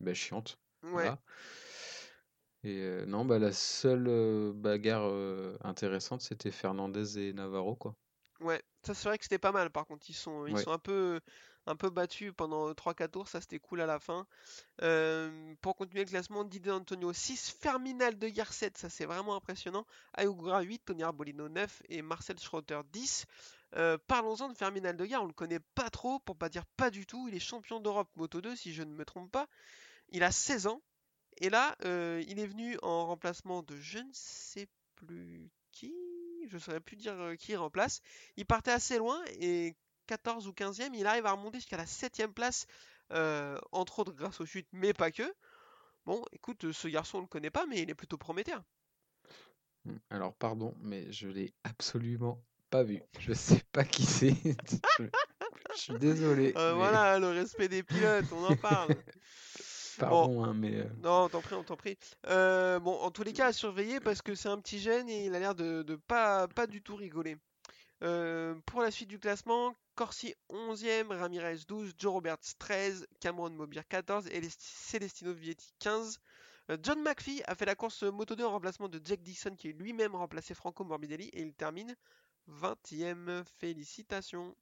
[0.00, 0.60] bah, chiantes.
[0.82, 1.22] Ouais, Voilà.
[2.62, 5.12] Et euh, non, bah la seule bagarre
[5.62, 7.96] intéressante, c'était Fernandez et Navarro, quoi.
[8.40, 10.08] ouais, ça c'est vrai que c'était pas mal par contre.
[10.10, 10.58] Ils sont, ils Ouais.
[10.58, 11.20] sont un peu,
[11.66, 14.26] un peu battus pendant 3-4 tours, ça c'était cool à la fin.
[14.82, 19.36] Euh, pour continuer le classement, Didier Antonio 6, Ferminal de Guerre 7, ça c'est vraiment
[19.36, 19.86] impressionnant.
[20.14, 23.26] Ayugura 8, Tony Arbolino 9 et Marcel Schroeter 10.
[23.76, 26.90] Euh, Parlons-en de Ferminal de Guerre, on le connaît pas trop, pour pas dire pas
[26.90, 27.28] du tout.
[27.28, 29.46] Il est champion d'Europe Moto 2, si je ne me trompe pas.
[30.10, 30.82] Il a 16 ans.
[31.38, 35.94] Et là, euh, il est venu en remplacement de je ne sais plus qui.
[36.48, 38.00] Je ne saurais plus dire euh, qui remplace.
[38.36, 39.76] Il partait assez loin et
[40.10, 42.66] 14 ou 15e, il arrive à remonter jusqu'à la 7e place,
[43.12, 45.22] euh, entre autres grâce aux chutes, mais pas que.
[46.04, 48.60] Bon, écoute, ce garçon, on le connaît pas, mais il est plutôt prometteur.
[49.84, 49.96] Mm.
[50.10, 53.00] Alors, pardon, mais je l'ai absolument pas vu.
[53.20, 54.34] Je sais pas qui c'est.
[54.98, 55.04] Je,
[55.76, 56.52] je suis désolé.
[56.56, 58.96] Euh, mais- Voilà, le respect des pilotes, on en parle.
[59.98, 61.96] Pardon, hein, mais euh, Non, t'en prie, on t'en prie.
[62.26, 65.26] Euh, bon, en tous les cas, à surveiller parce que c'est un petit jeune et
[65.26, 67.36] il a l'air de, de pas, pas du tout rigoler.
[68.02, 73.86] Euh, pour la suite du classement, Corsi 11e, Ramirez 12, Joe Roberts 13, Cameron Mobir
[73.88, 76.18] 14 et les- Celestino Vietti 15.
[76.70, 79.72] Euh, John McPhee a fait la course Moto 2 en remplacement de Jack Dixon qui
[79.72, 81.94] lui-même remplacé Franco Morbidelli et il termine
[82.48, 83.44] 20e.
[83.58, 84.54] Félicitations.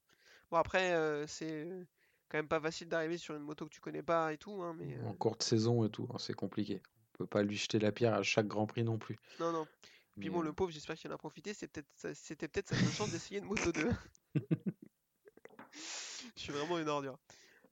[0.51, 1.69] Bon, après, euh, c'est
[2.29, 4.75] quand même pas facile d'arriver sur une moto que tu connais pas et tout, hein,
[4.79, 6.83] mais euh, en courte saison et tout, hein, c'est compliqué.
[7.15, 9.19] On peut pas lui jeter la pierre à chaque Grand Prix non plus.
[9.41, 9.67] non, non.
[10.19, 11.55] Puis bon, euh, le pauvre, j'espère qu'il en a profité.
[11.55, 13.91] peut-être C'était peut-être sa seule chance d'essayer une moto 2.
[16.37, 17.19] Je suis vraiment une ordure.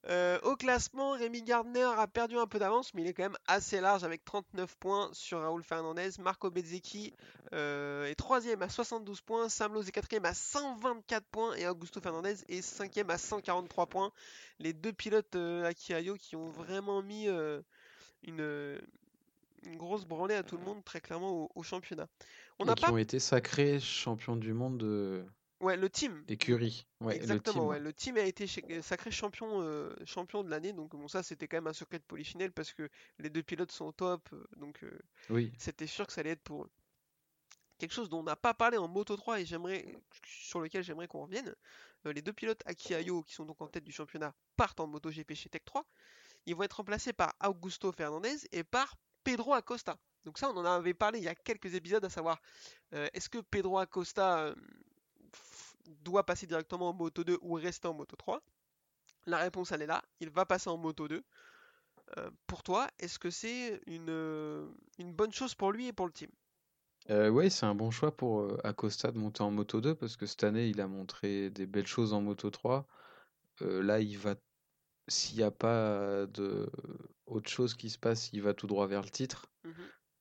[0.09, 3.39] Euh, au classement, Rémi Gardner a perdu un peu d'avance, mais il est quand même
[3.49, 6.11] assez large avec 39 points sur Raoul Fernandez.
[6.21, 7.13] Marco Bezzecchi
[7.53, 9.49] euh, est 3 à 72 points.
[9.49, 11.55] Sam Lowe est 4 à 124 points.
[11.57, 14.13] Et Augusto Fernandez est 5 à 143 points.
[14.61, 17.61] Les deux pilotes euh, Akiayo qui ont vraiment mis euh,
[18.23, 18.81] une,
[19.65, 22.09] une, grosse branlée à tout le monde, très clairement, au, championnat.
[22.59, 25.25] On et qui ont été sacrés champions du monde de
[25.61, 26.23] Ouais, le team.
[26.29, 26.87] Écurie.
[27.01, 27.81] Ouais, Exactement, le ouais.
[27.81, 28.47] Le team a été
[28.83, 30.73] sacré champion, euh, champion de l'année.
[30.73, 32.89] Donc, bon, ça, c'était quand même un secret de Polichinelle parce que
[33.19, 34.29] les deux pilotes sont au top.
[34.33, 34.99] Euh, donc, euh,
[35.31, 35.53] oui.
[35.59, 36.71] c'était sûr que ça allait être pour eux.
[37.79, 41.09] Quelque chose dont on n'a pas parlé en Moto 3 et j'aimerais, sur lequel j'aimerais
[41.09, 41.55] qu'on revienne.
[42.05, 45.35] les deux pilotes Aki Ayo, qui sont donc en tête du championnat, partent en MotoGP
[45.35, 45.85] chez Tech 3.
[46.47, 49.97] Ils vont être remplacés par Augusto Fernandez et par Pedro Acosta.
[50.25, 52.41] Donc, ça, on en avait parlé il y a quelques épisodes, à savoir,
[52.93, 54.55] est-ce que Pedro Acosta
[56.03, 58.43] doit passer directement en moto 2 ou rester en moto 3
[59.27, 61.23] La réponse elle est là, il va passer en moto 2.
[62.19, 66.07] Euh, pour toi, est-ce que c'est une, euh, une, bonne chose pour lui et pour
[66.07, 66.31] le team?
[67.11, 70.17] Euh, Oui, c'est un bon choix pour euh, Acosta de monter en moto 2 parce
[70.17, 72.87] que cette année il a montré des belles choses en moto 3.
[73.61, 74.37] là, il va,
[75.09, 76.71] s'il n'y a pas de
[77.27, 79.47] autre chose qui se passe, il va tout droit vers le titre.
[79.65, 79.71] Mmh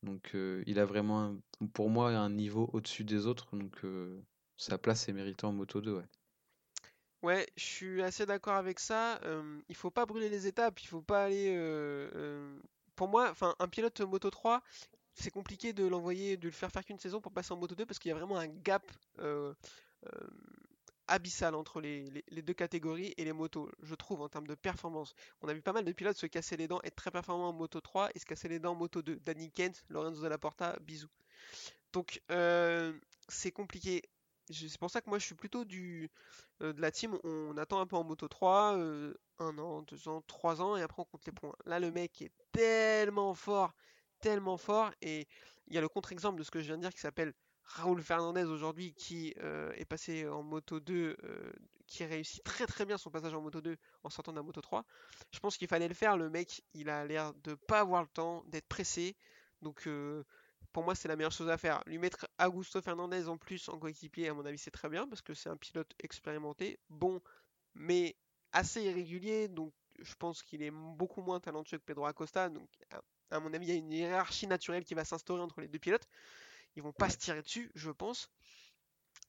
[0.04, 0.36] donc,
[0.68, 1.36] il a vraiment,
[1.74, 3.56] pour moi, un niveau au-dessus des autres.
[3.56, 3.82] Donc,
[4.56, 6.06] sa place est méritée en Moto 2, ouais.
[7.24, 9.20] Ouais, je suis assez d'accord avec ça.
[9.24, 11.58] Euh, il faut pas brûler les étapes, il faut pas aller.
[12.96, 14.62] Pour moi, enfin, un pilote Moto 3,
[15.16, 17.86] c'est compliqué de l'envoyer, de le faire faire qu'une saison pour passer en Moto 2
[17.86, 18.84] parce qu'il y a vraiment un gap
[21.08, 25.14] abyssal entre les, deux catégories et les motos, je trouve, en termes de performance.
[25.42, 27.54] On a vu pas mal de pilotes se casser les dents, être très performants en
[27.54, 29.18] Moto 3 et se casser les dents en Moto 2.
[29.18, 31.10] Danny Kent, Lorenzo Della Porta, bisous.
[31.94, 32.22] Donc,
[33.30, 34.02] c'est compliqué
[34.52, 36.10] c'est pour ça que moi je suis plutôt du
[36.62, 37.18] euh, de la team.
[37.24, 40.82] On attend un peu en moto 3, euh, un an, deux ans, trois ans, et
[40.82, 41.56] après on compte les points.
[41.66, 43.74] Là, le mec est tellement fort,
[44.20, 45.28] tellement fort, et
[45.68, 47.34] il y a le contre-exemple de ce que je viens de dire qui s'appelle
[47.66, 51.18] Raoul Fernandez aujourd'hui, qui euh, est passé en moto 2,
[51.88, 54.86] qui réussit très très bien son passage en moto 2 en sortant la moto 3.
[55.32, 56.18] Je pense qu'il fallait le faire.
[56.18, 59.16] Le mec, il a l'air de pas avoir le temps, d'être pressé.
[59.62, 59.88] Donc
[60.76, 61.82] pour moi, c'est la meilleure chose à faire.
[61.86, 65.22] Lui mettre Augusto Fernandez en plus en coéquipier, à mon avis, c'est très bien parce
[65.22, 67.22] que c'est un pilote expérimenté, bon,
[67.76, 68.18] mais
[68.52, 69.48] assez irrégulier.
[69.48, 72.50] Donc, je pense qu'il est beaucoup moins talentueux que Pedro Acosta.
[72.50, 72.68] Donc,
[73.32, 75.80] à mon avis, il y a une hiérarchie naturelle qui va s'instaurer entre les deux
[75.80, 76.10] pilotes.
[76.76, 78.30] Ils vont pas se tirer dessus, je pense.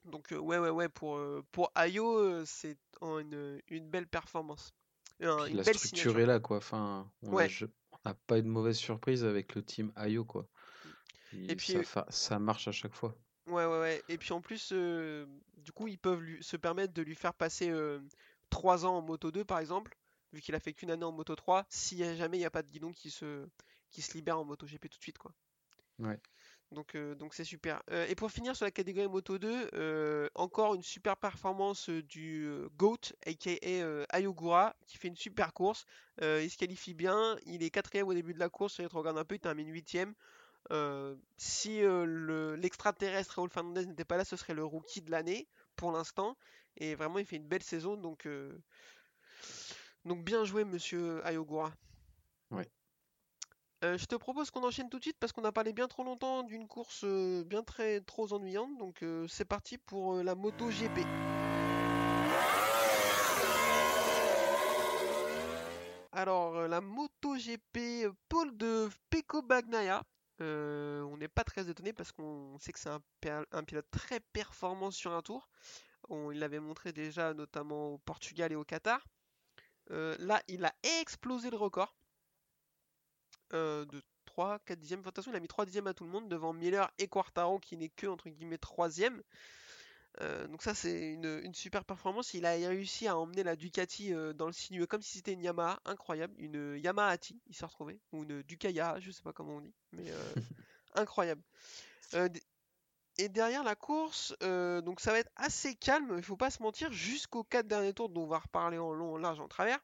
[0.04, 4.72] Donc, euh, ouais, ouais, ouais, pour, euh, pour Ayo, euh, c'est une, une, belle performance.
[5.20, 6.58] une la belle structure est là, quoi.
[6.58, 10.48] Enfin, on n'a pas eu de mauvaise surprise avec le team Ayo, quoi.
[11.32, 13.16] Et, puis, ça, ça, marche à chaque fois.
[13.46, 14.02] Ouais, ouais, ouais.
[14.08, 15.26] Et puis en plus, euh,
[15.58, 17.72] du coup, ils peuvent lui, se permettre de lui faire passer
[18.50, 19.96] 3 euh, ans en moto 2, par exemple,
[20.32, 22.62] vu qu'il a fait qu'une année en moto 3, si jamais il n'y a pas
[22.62, 23.46] de guidon qui se,
[23.90, 25.32] qui se libère en moto GP tout de suite, quoi.
[25.98, 26.20] Ouais.
[26.72, 27.82] Donc, euh, donc c'est super.
[28.08, 34.06] et pour finir sur la catégorie Moto 2, encore une super performance du GOAT, aka
[34.10, 35.86] Ayogura, qui fait une super course.
[36.20, 39.18] il se qualifie bien, il est quatrième au début de la course, si tu regardes
[39.18, 40.14] un peu, il termine huitième.
[40.72, 45.46] Euh, si euh, l'extraterrestre Raoul Fernandez n'était pas là, ce serait le rookie de l'année
[45.76, 46.36] pour l'instant.
[46.76, 47.96] Et vraiment, il fait une belle saison.
[47.96, 48.52] Donc, euh,
[50.04, 51.72] donc bien joué, monsieur Ayogura.
[52.50, 52.68] Ouais.
[53.82, 56.42] Je te propose qu'on enchaîne tout de suite parce qu'on a parlé bien trop longtemps
[56.42, 57.04] d'une course
[57.44, 58.76] bien très trop ennuyante.
[58.78, 61.00] Donc c'est parti pour la moto GP.
[66.12, 70.02] Alors la moto GP Paul de Peko Bagnaia
[70.42, 74.90] euh, on n'est pas très étonné parce qu'on sait que c'est un, pilote très performant
[74.90, 75.48] sur un tour.
[76.10, 79.06] il l'avait montré déjà notamment au Portugal et au Qatar.
[79.92, 81.94] Euh, là, il a explosé le record
[83.52, 85.00] euh, de 3, 4 dixièmes.
[85.00, 87.08] De toute façon, il a mis 3 dixièmes à tout le monde devant Miller et
[87.08, 88.90] Quartaro qui n'est que entre guillemets 3
[90.22, 92.34] euh, donc ça c'est une, super performance.
[92.34, 95.42] Il a réussi à emmener la Ducati euh, dans le sinueux comme si c'était une
[95.42, 99.56] Yamaha, incroyable, une Yamaha T, il s'est retrouvé, ou une Ducaya, je sais pas comment
[99.56, 100.34] on dit, mais euh,
[100.94, 101.42] incroyable.
[103.18, 106.90] et derrière la course, donc ça va être assez calme, il faut pas se mentir,
[106.92, 109.80] jusqu'aux 4 derniers tours dont on va reparler en long, en large, en travers.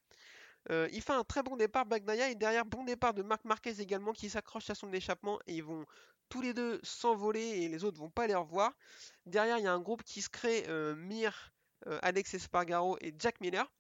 [0.71, 4.13] Il fait un très bon départ Bagnaia et derrière bon départ de Marc Marquez également
[4.13, 5.85] qui s'accroche à son échappement et ils vont
[6.33, 8.73] tous les deux s'envoler et les autres vont pas les revoir.
[9.27, 11.53] Derrière, il y a un groupe qui se crée, euh, Mir,
[11.87, 13.71] euh, Alex Espargaro et Jack Miller,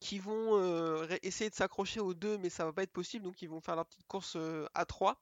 [0.00, 3.40] qui vont euh, essayer de s'accrocher aux deux, mais ça va pas être possible, donc
[3.40, 4.36] ils vont faire leur petite course
[4.74, 5.16] à 3.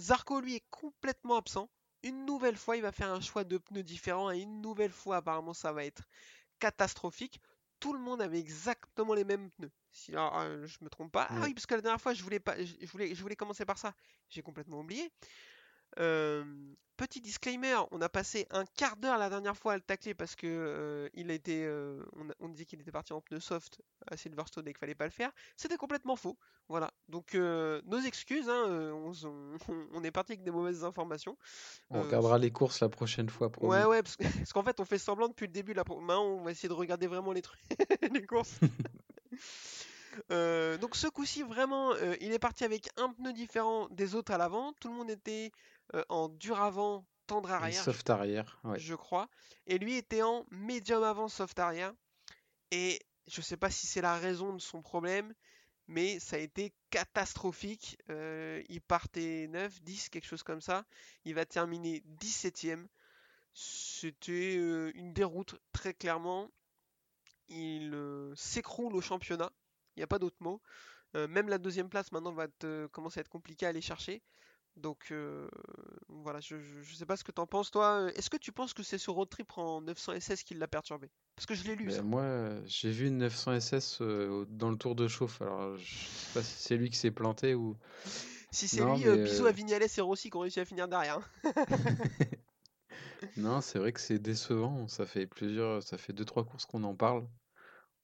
[0.00, 1.68] Zarco, lui, est complètement absent.
[2.02, 5.16] Une nouvelle fois, il va faire un choix de pneus différent et une nouvelle fois,
[5.16, 6.04] apparemment, ça va être
[6.58, 7.42] catastrophique.
[7.80, 9.70] Tout le monde avait exactement les mêmes pneus.
[9.90, 11.26] Si alors, euh, je me trompe pas.
[11.30, 13.64] Ah oui, parce que la dernière fois, je voulais pas, je voulais, je voulais commencer
[13.64, 13.94] par ça.
[14.28, 15.10] J'ai complètement oublié.
[15.98, 16.44] Euh,
[16.96, 20.34] petit disclaimer, on a passé un quart d'heure la dernière fois à le tacler parce
[20.34, 22.02] que euh, il était, euh,
[22.40, 25.10] on, disait qu'il était parti en pneu soft à Silverstone et qu'il fallait pas le
[25.10, 25.30] faire.
[25.56, 26.38] C'était complètement faux.
[26.68, 26.90] Voilà.
[27.08, 31.36] Donc nos excuses, hein, on, s- on- on est parti avec des mauvaises informations.
[31.90, 33.84] On regardera les courses la prochaine fois, Ouais, promis.
[33.84, 35.74] ouais, parce que- parce qu'en fait, on fait semblant depuis le début.
[35.74, 37.60] Là, maintenant, on va essayer de regarder vraiment les trucs,
[38.10, 38.58] les courses.
[40.32, 44.32] Euh, donc, ce coup-ci, vraiment, euh, il est parti avec un pneu différent des autres
[44.32, 44.72] à l'avant.
[44.80, 45.52] Tout le monde était
[45.94, 48.78] euh, en dur avant, tendre arrière, je, soft arrière, ouais.
[48.78, 49.28] je crois.
[49.66, 51.92] Et lui était en médium avant, soft arrière.
[52.70, 55.32] Et je sais pas si c'est la raison de son problème,
[55.88, 57.98] mais ça a été catastrophique.
[58.10, 60.84] Euh, il partait 9, 10, quelque chose comme ça.
[61.24, 62.86] Il va terminer 17ème.
[63.54, 66.50] C'était euh, une déroute, très clairement.
[67.48, 69.52] Il euh, s'écroule au championnat.
[69.96, 70.60] Il n'y a pas d'autre mot.
[71.14, 74.20] Même la deuxième place maintenant va te- commencer à être compliqué à aller chercher.
[74.76, 75.48] Donc euh,
[76.08, 78.10] voilà, je, je, je sais pas ce que t'en penses toi.
[78.14, 81.10] Est-ce que tu penses que c'est ce road trip en 900 SS qui l'a perturbé?
[81.34, 82.02] Parce que je l'ai lu Ben, ça.
[82.02, 85.40] moi, euh, j'ai vu une 900 SS euh, dans le tour de chauffe.
[85.42, 87.76] Alors, je sais pas si c'est lui qui s'est planté ou.
[88.50, 90.60] Si c'est Non, lui, mais euh, bisous à euh, Vignales et Rossi qui ont réussi
[90.60, 91.18] à finir derrière.
[91.44, 91.46] hein.
[93.36, 94.88] non, c'est vrai que c'est décevant.
[94.88, 97.28] Ça fait plusieurs, ça fait deux trois courses qu'on en parle.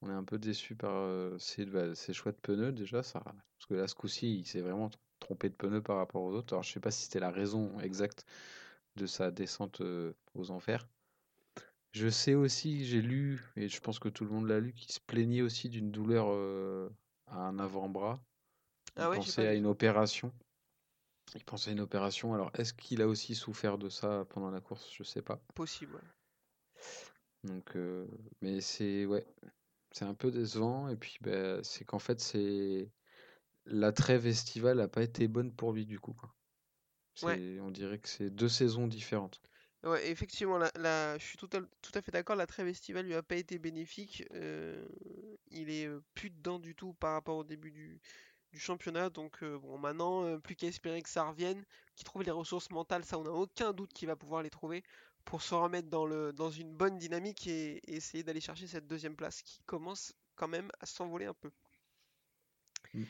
[0.03, 3.21] On est un peu déçu par euh, ces, bah, ces choix de pneus déjà, ça.
[3.25, 4.91] Parce que là, ce coup-ci, il s'est vraiment
[5.23, 6.53] trompé de pneus par rapport aux autres.
[6.53, 8.27] Alors, je sais pas si c'était la raison exacte
[8.97, 10.87] de sa descente euh, aux enfers.
[11.93, 14.91] Je sais aussi, j'ai lu, et je pense que tout le monde l'a lu, qu'il
[14.91, 16.89] se plaignait aussi d'une douleur euh,
[17.27, 18.19] à un avant-bras.
[18.97, 20.33] Il Ah ouais, j'ai pensait à une opération.
[21.35, 22.35] Il pensait à une opération.
[22.35, 24.91] Alors, est-ce qu'il a aussi souffert de ça pendant la course?
[24.95, 25.41] Je sais pas.
[25.55, 26.01] Possible.
[27.45, 28.07] Donc, euh,
[28.41, 29.27] mais c'est ouais,
[29.93, 30.89] c'est un peu décevant.
[30.89, 32.89] Et puis, ben, c'est qu'en fait, c'est
[33.67, 36.35] la trêve estivale a pas été bonne pour lui du coup, quoi.
[37.23, 37.41] Ouais.
[37.41, 39.41] C'est, on dirait que c'est deux saisons différentes.
[39.85, 43.07] Ouais, effectivement, la, la- je suis tout à, tout à fait d'accord, la trêve estivale
[43.07, 44.25] lui a pas été bénéfique.
[44.33, 44.87] euh,
[45.51, 48.01] il est euh, plus dedans du tout par rapport au début du,
[48.53, 49.11] du championnat.
[49.11, 51.65] Donc euh, bon, maintenant, euh, plus qu'à espérer que ça revienne,
[51.97, 54.85] qu'il trouve les ressources mentales, ça on n'a aucun doute qu'il va pouvoir les trouver
[55.25, 58.87] pour se remettre dans le, dans une bonne dynamique et, et essayer d'aller chercher cette
[58.89, 61.51] deuxième place qui commence quand même à s'envoler un peu.
[62.95, 63.07] Mm.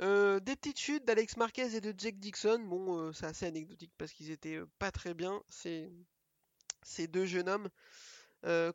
[0.00, 2.58] Euh, des petites chutes d'Alex Marquez et de Jake Dixon.
[2.60, 5.42] Bon, euh, c'est assez anecdotique parce qu'ils étaient euh, pas très bien.
[5.48, 5.88] Ces
[7.08, 7.68] deux jeunes hommes.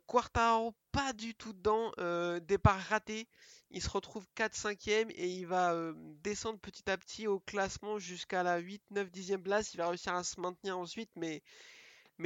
[0.06, 1.92] Quartaro, pas du tout dedans.
[2.40, 3.28] départ raté.
[3.70, 5.92] Il se retrouve 4-5e et il va
[6.24, 9.72] descendre petit à petit au classement jusqu'à la 8, 9, 10e place.
[9.74, 11.42] Il va réussir à se maintenir ensuite, mais,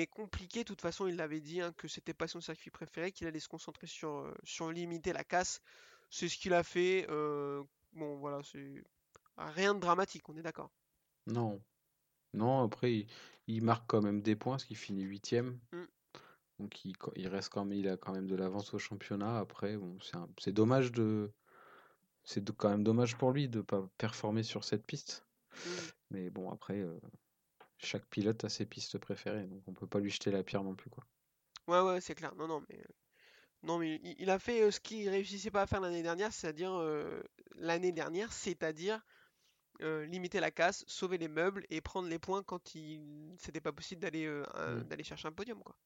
[0.06, 0.60] compliqué.
[0.60, 3.40] De toute façon, il l'avait dit hein, que c'était pas son circuit préféré, qu'il allait
[3.40, 5.60] se concentrer sur, sur limiter la casse.
[6.08, 7.06] C'est ce qu'il a fait.
[7.94, 8.82] Bon, voilà, c'est
[9.36, 10.70] rien de dramatique, on est d'accord.
[11.26, 11.60] Non,
[12.32, 12.62] non.
[12.62, 13.06] Après, il,
[13.46, 15.58] il marque quand même des points, parce qu'il finit huitième.
[15.72, 15.84] Mm.
[16.60, 19.38] Donc, il, reste quand même, il a quand même de l'avance au championnat.
[19.38, 21.32] Après, bon, c'est un- c'est dommage de,
[22.22, 25.26] c'est quand même dommage pour lui de pas performer sur cette piste.
[25.52, 25.70] Mm.
[26.10, 27.00] Mais bon, après, euh,
[27.78, 30.74] chaque pilote a ses pistes préférées, donc on peut pas lui jeter la pierre non
[30.74, 31.04] plus, quoi.
[31.66, 32.34] Ouais, ouais, c'est clair.
[32.36, 32.82] Non, non, mais,
[33.64, 36.32] non, mais il, il a fait euh, ce qu'il réussissait pas à faire l'année dernière,
[36.32, 37.22] c'est-à-dire euh,
[37.56, 39.00] l'année dernière, c'est-à-dire
[39.82, 43.72] euh, limiter la casse, sauver les meubles et prendre les points quand il c'était pas
[43.72, 44.84] possible d'aller euh, Mm.
[44.84, 45.76] d'aller chercher un podium, quoi.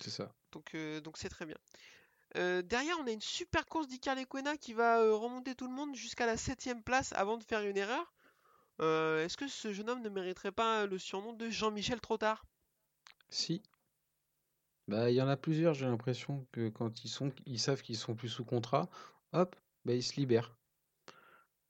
[0.00, 0.32] C'est ça.
[0.52, 1.56] Donc, euh, donc c'est très bien.
[2.34, 6.26] Derrière, on a une super course d'Icar Lecuona qui va remonter tout le monde jusqu'à
[6.26, 8.12] la 7ème place avant de faire une erreur.
[8.80, 12.44] Est-ce que ce jeune homme ne mériterait pas le surnom de Jean-Michel Trottard?
[13.28, 13.62] Si.
[14.88, 17.96] Bah, il y en a plusieurs, j'ai l'impression que quand ils sont, ils savent qu'ils
[17.98, 18.88] sont plus sous contrat,
[19.32, 20.56] hop, bah, ils se libèrent.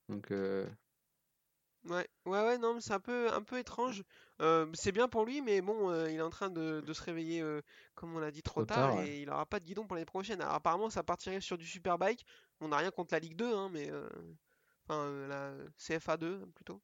[0.08, 0.66] Donc, euh,
[1.84, 4.04] Ouais, ouais, ouais, non, mais c'est un peu, un peu étrange.
[4.40, 7.02] Euh, c'est bien pour lui, mais bon, euh, il est en train de, de se
[7.02, 7.60] réveiller, euh,
[7.94, 9.06] comme on l'a dit, trop trop tard, ouais.
[9.06, 10.40] et il aura pas de guidon pour l'année prochaine.
[10.40, 12.24] Alors apparemment, ça partirait sur du Superbike.
[12.60, 14.08] On n'a rien contre la Ligue 2, hein, mais euh,
[14.88, 16.80] enfin la CFA 2 plutôt.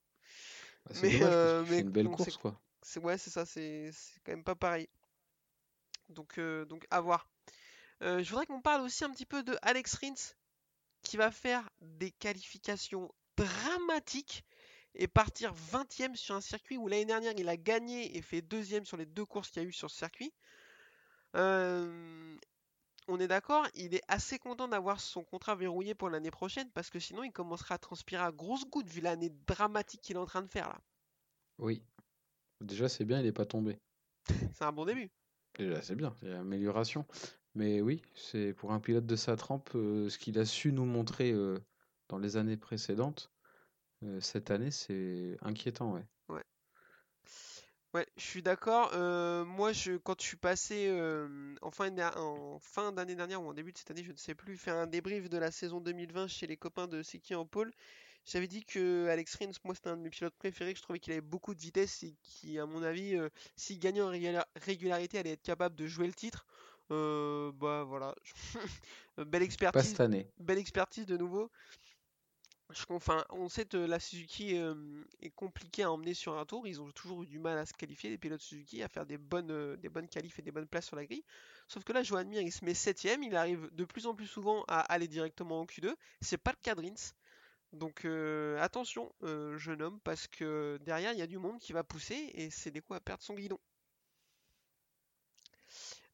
[0.84, 2.60] Bah, c'est Mais, dommage mais une belle course, quoi.
[2.82, 3.90] c'est ouais, c'est ça, c'est
[4.24, 4.88] quand même pas pareil.
[6.10, 7.28] Donc, euh, donc à voir.
[8.02, 10.34] Euh, je voudrais qu'on parle aussi un petit peu de Alex Rins,
[11.02, 14.44] qui va faire des qualifications dramatiques
[14.94, 18.84] et partir 20ème sur un circuit où l'année dernière il a gagné et fait deuxième
[18.84, 20.32] sur les deux courses qu'il y a eu sur ce circuit.
[21.36, 22.36] Euh,
[23.06, 26.90] on est d'accord, il est assez content d'avoir son contrat verrouillé pour l'année prochaine parce
[26.90, 30.26] que sinon il commencera à transpirer à grosses gouttes vu l'année dramatique qu'il est en
[30.26, 30.80] train de faire là.
[31.58, 31.82] Oui.
[32.60, 33.78] Déjà, c'est bien, il est pas tombé.
[34.54, 35.10] C'est un bon début.
[35.58, 37.06] Déjà, c'est bien, a amélioration.
[37.54, 40.84] Mais oui, c'est pour un pilote de sa trempe, euh, ce qu'il a su nous
[40.84, 41.58] montrer euh,
[42.08, 43.32] dans les années précédentes,
[44.04, 46.06] euh, cette année, c'est inquiétant, ouais.
[46.28, 46.44] Ouais.
[47.92, 48.92] Ouais, je suis d'accord.
[49.46, 50.88] Moi, je, quand je suis passé
[51.60, 54.76] en fin d'année dernière ou en début de cette année, je ne sais plus, faire
[54.76, 57.72] un débrief de la saison 2020 chez les copains de Seki en pôle,
[58.26, 61.00] j'avais dit que Alex Rins, moi, c'était un de mes pilotes préférés, que je trouvais
[61.00, 64.46] qu'il avait beaucoup de vitesse et qui, à mon avis, euh, s'il gagnait en régula-
[64.56, 66.46] régularité, allait être capable de jouer le titre.
[66.92, 68.14] Euh, bah voilà,
[69.18, 69.42] belle
[69.72, 70.30] Pas cette expertise, année.
[70.38, 71.50] belle expertise de nouveau.
[72.70, 74.74] Je, enfin, on sait que la Suzuki euh,
[75.20, 76.66] est compliquée à emmener sur un tour.
[76.68, 79.18] Ils ont toujours eu du mal à se qualifier, les pilotes Suzuki, à faire des
[79.18, 81.24] bonnes, euh, des bonnes qualifs et des bonnes places sur la grille.
[81.66, 83.24] Sauf que là, Joan Mir, il se met septième.
[83.24, 85.96] Il arrive de plus en plus souvent à aller directement en Q2.
[86.20, 87.12] C'est pas le cas de Rins.
[87.72, 91.72] Donc euh, attention, euh, jeune homme, parce que derrière, il y a du monde qui
[91.72, 93.58] va pousser et c'est des coups à perdre son guidon.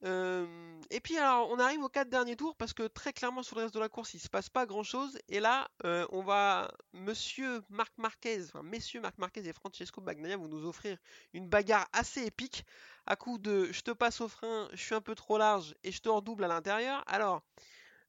[0.05, 0.47] Euh,
[0.91, 3.63] et puis alors on arrive aux quatre derniers tours parce que très clairement sur le
[3.63, 5.71] reste de la course il se passe pas grand chose et là
[6.13, 10.99] on va Monsieur Marc Marquez, enfin messieurs Marc Marquez et Francesco Bagnaia vont nous offrir
[11.33, 12.67] une bagarre assez épique
[13.07, 15.93] à coup de je te passe au frein, je suis un peu trop large et
[15.93, 17.03] je te redouble à l'intérieur.
[17.07, 17.43] Alors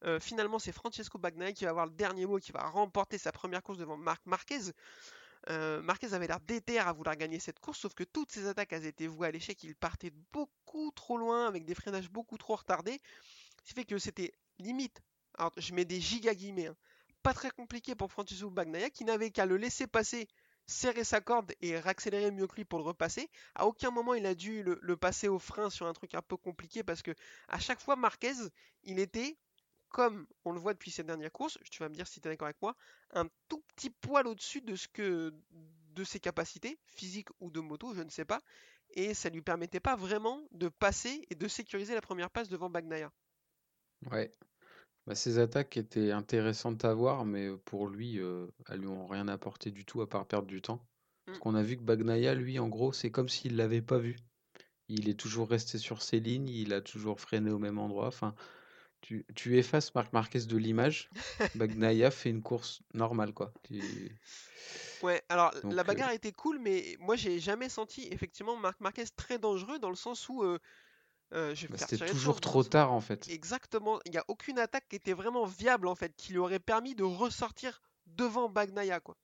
[0.04, 3.32] euh, finalement c'est Francesco Bagnaia qui va avoir le dernier mot, qui va remporter sa
[3.32, 4.72] première course devant Marc Marquez.
[5.50, 8.74] Euh, Marquez avait l'air déter à vouloir gagner cette course, sauf que toutes ses attaques
[8.74, 9.64] elles étaient vouées à l'échec.
[9.64, 13.00] Il partait beaucoup trop loin avec des freinages beaucoup trop retardés.
[13.64, 15.02] Ce qui fait que c'était limite,
[15.38, 16.76] alors je mets des giga guillemets, hein,
[17.24, 20.28] pas très compliqué pour Francisco Bagnaia qui n'avait qu'à le laisser passer,
[20.66, 23.30] serrer sa corde et réaccélérer mieux que lui pour le repasser.
[23.56, 26.22] À aucun moment il a dû le, le passer au frein sur un truc un
[26.22, 27.12] peu compliqué parce que
[27.48, 28.34] à chaque fois Marquez
[28.84, 29.38] il était
[29.90, 32.32] comme on le voit depuis cette dernière course, tu vas me dire si tu es
[32.32, 32.76] d'accord avec moi,
[33.14, 37.94] un tout petit poil au-dessus de ce que de ses capacités physiques ou de moto,
[37.94, 38.42] je ne sais pas,
[38.92, 42.70] et ça lui permettait pas vraiment de passer et de sécuriser la première passe devant
[42.70, 43.12] Bagnaia.
[44.12, 44.34] Ouais.
[45.08, 49.28] Bah, ses attaques étaient intéressantes à voir, mais pour lui, euh, elles lui ont rien
[49.30, 50.86] apporté du tout à part perdre du temps.
[51.32, 51.42] Parce Mm.
[51.42, 54.18] qu'on a vu que Bagnaia, lui, en gros, c'est comme s'il l'avait pas vu.
[54.90, 58.08] Il est toujours resté sur ses lignes, il a toujours freiné au même endroit.
[58.08, 58.36] Enfin,
[59.02, 61.10] tu, tu effaces Marc Marquez de l'image,
[61.56, 63.52] Bagnaia fait une course normale, quoi.
[63.64, 63.78] Tu-
[65.04, 69.06] Ouais, alors la euh, bagarre était cool, mais moi j'ai jamais senti effectivement Marc Marquez
[69.16, 70.58] très dangereux dans le sens où euh,
[71.34, 73.28] euh, bah, c'était toujours trop tard, en fait.
[73.30, 76.60] Exactement, il n'y a aucune attaque qui était vraiment viable en fait, qui lui aurait
[76.60, 79.16] permis de ressortir devant Bagnaia quoi.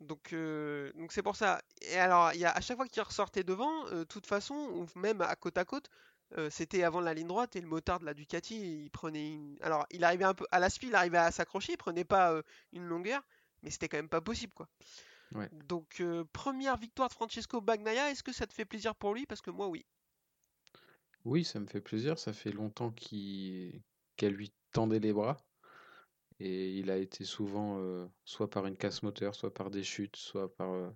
[0.00, 1.62] Donc euh, donc c'est pour ça.
[1.82, 4.54] Et alors il y a à chaque fois qu'il ressortait devant, euh, de toute façon,
[4.54, 5.88] ou même à côte à côte,
[6.36, 9.56] euh, c'était avant la ligne droite et le motard de la Ducati, il prenait une...
[9.60, 12.32] Alors il arrivait un peu à la suite, il arrivait à s'accrocher, il prenait pas
[12.32, 13.22] euh, une longueur,
[13.62, 14.68] mais c'était quand même pas possible quoi.
[15.32, 15.48] Ouais.
[15.52, 19.26] Donc euh, première victoire de Francesco Bagnaia, est-ce que ça te fait plaisir pour lui?
[19.26, 19.84] Parce que moi oui.
[21.24, 22.18] Oui, ça me fait plaisir.
[22.18, 23.82] Ça fait longtemps qu'il
[24.16, 25.36] qu'elle lui tendait les bras.
[26.40, 27.80] Et il a été souvent,
[28.24, 30.92] soit par une casse moteur, soit par des chutes, soit par...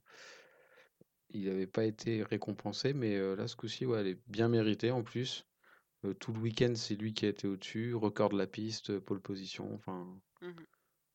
[1.31, 4.49] euh, Il n'avait pas été récompensé, mais euh, là, ce coup-ci, ouais, elle est bien
[4.49, 5.47] méritée en plus.
[6.05, 9.21] Euh, tout le week-end, c'est lui qui a été au-dessus, record de la piste, pole
[9.21, 10.07] position, enfin...
[10.43, 10.67] Mhm.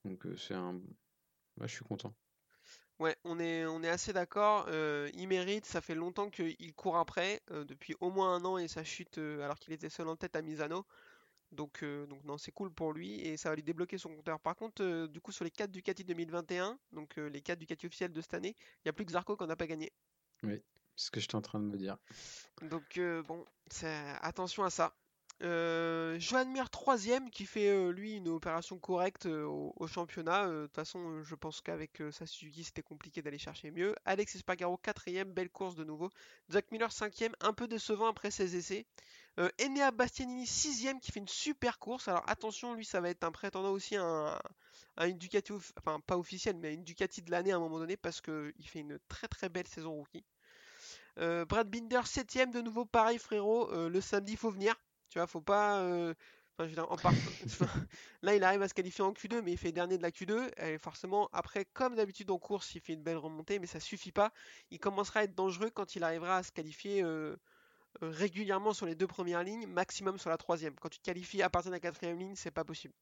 [0.06, 0.82] Donc euh, c'est un...
[1.62, 2.14] Je suis content.
[3.00, 4.66] Ouais, on est, on est assez d'accord.
[4.70, 8.58] euh, il mérite, ça fait longtemps qu'il court après, euh, depuis au moins un an
[8.58, 10.86] et sa chute euh, alors qu'il était seul en tête à Misano.
[11.54, 14.40] Donc, euh, donc non, c'est cool pour lui et ça va lui débloquer son compteur.
[14.40, 17.86] Par contre, euh, du coup, sur les 4 Ducati 2021, donc euh, les 4 Ducati
[17.86, 19.92] officiels de cette année, il n'y a plus que Zarco qu'on n'a pas gagné.
[20.44, 20.62] Oui,
[20.96, 21.98] c'est ce que j'étais en train de me dire.
[22.62, 23.46] Donc euh, bon,
[24.22, 24.94] attention à ça.
[25.42, 30.48] Joan Mir troisième qui fait lui une opération correcte au, au championnat.
[30.48, 33.94] De toute façon, je pense qu'avec sa Suzuki c'était compliqué d'aller chercher mieux.
[34.06, 36.10] Alex Espargaro quatrième, belle course de nouveau.
[36.48, 38.86] Jack Miller cinquième, un peu décevant après ses essais.
[39.40, 42.08] Euh, Enea Bastianini sixième qui fait une super course.
[42.08, 44.40] Alors attention, lui ça va être un prétendant aussi à, un-
[44.98, 47.80] à une Ducati, enfin pas officielle, mais à une Ducati de l'année à un moment
[47.80, 50.24] donné parce que il fait une très très belle saison rookie.
[51.20, 54.76] Euh, Brad Binder, 7ème, de nouveau pareil frérot, euh, le samedi faut venir,
[55.10, 55.80] tu vois, faut pas...
[55.82, 56.14] euh,
[56.58, 57.14] enfin, je veux dire, en par-
[58.22, 60.50] Là il arrive à se qualifier en Q2 mais il fait dernier de la Q2
[60.58, 64.12] et forcément après comme d'habitude en course il fait une belle remontée mais ça suffit
[64.12, 64.32] pas,
[64.72, 67.38] il commencera à être dangereux quand il arrivera à se qualifier euh, euh,
[68.02, 70.76] régulièrement sur les deux premières lignes, maximum sur la troisième.
[70.76, 72.94] Quand tu te qualifies à partir de la quatrième ligne c'est pas possible.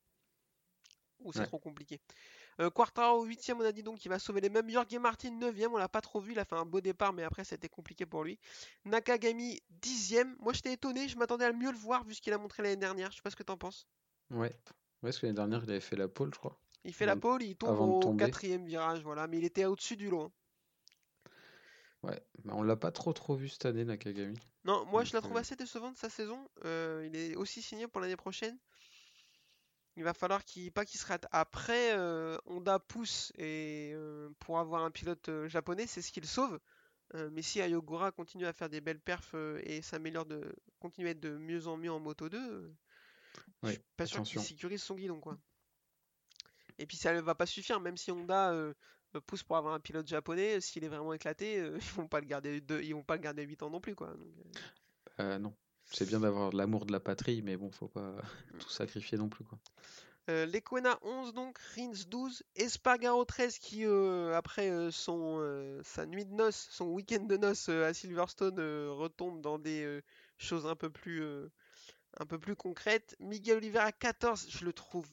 [1.20, 1.46] Ou c'est Ouais.
[1.46, 2.00] trop compliqué.
[2.60, 4.68] Euh, Quartaro 8ème, on a dit donc qu'il va sauver les mêmes.
[4.70, 7.24] Jorge Martin 9ème, on l'a pas trop vu, il a fait un beau départ, mais
[7.24, 8.40] après c'était compliqué pour lui.
[8.86, 12.38] Nakagami 10ème, moi j'étais étonné, je m'attendais à mieux le voir vu ce qu'il a
[12.40, 13.88] montré l'année dernière, je sais pas ce que t'en penses.
[14.32, 14.40] Ouais.
[14.40, 14.56] Ouais,
[15.02, 16.60] parce que l'année dernière, il avait fait la pole, je crois.
[16.84, 20.10] Il fait la pole, il tombe au quatrième virage, voilà, mais il était au-dessus du
[20.10, 20.22] lot.
[20.24, 20.32] hein.
[22.04, 24.40] Ouais, mais on l'a pas trop trop vu cette année, Nakagami.
[24.64, 26.50] Non, moi je la trouve euh, assez décevante sa saison.
[26.66, 28.58] Euh, il est aussi signé pour l'année prochaine.
[29.98, 31.28] Il va falloir qu'il pas qu'il se rate.
[31.32, 36.28] Après, euh, Honda pousse et euh, pour avoir un pilote japonais, c'est ce qui le
[36.28, 36.60] sauve.
[37.32, 41.20] Mais si Ayogura continue à faire des belles perfs et s'améliore de continue à être
[41.20, 42.74] de mieux en mieux en Moto 2, euh,
[43.64, 45.38] je suis pas sûr qu'il sécurise son guidon quoi.
[46.78, 48.54] Et puis ça ne va pas suffire, même si Honda
[49.20, 52.28] pousse pour avoir un pilote japonais, s'il est vraiment éclaté, euh, ils vont pas le
[52.28, 54.08] garder deux, ils vont pas le garder 8 ans non plus quoi.
[54.08, 54.60] Donc, euh,
[55.20, 55.54] Euh, non,
[55.86, 58.16] c'est bien d'avoir l'amour de la patrie, mais bon, faut pas
[58.60, 59.60] tout sacrifier non plus, quoi.
[60.30, 65.42] Euh, Lequena 11 donc, Rins 12, Espargaro 13 qui euh, après euh, son,
[65.84, 68.60] sa nuit de noces, son week-end de noces à Silverstone
[68.90, 70.02] retombe dans des
[70.38, 71.24] choses un peu plus
[72.20, 73.16] un peu plus concrètes.
[73.20, 75.08] Miguel Oliveira 14, je le trouve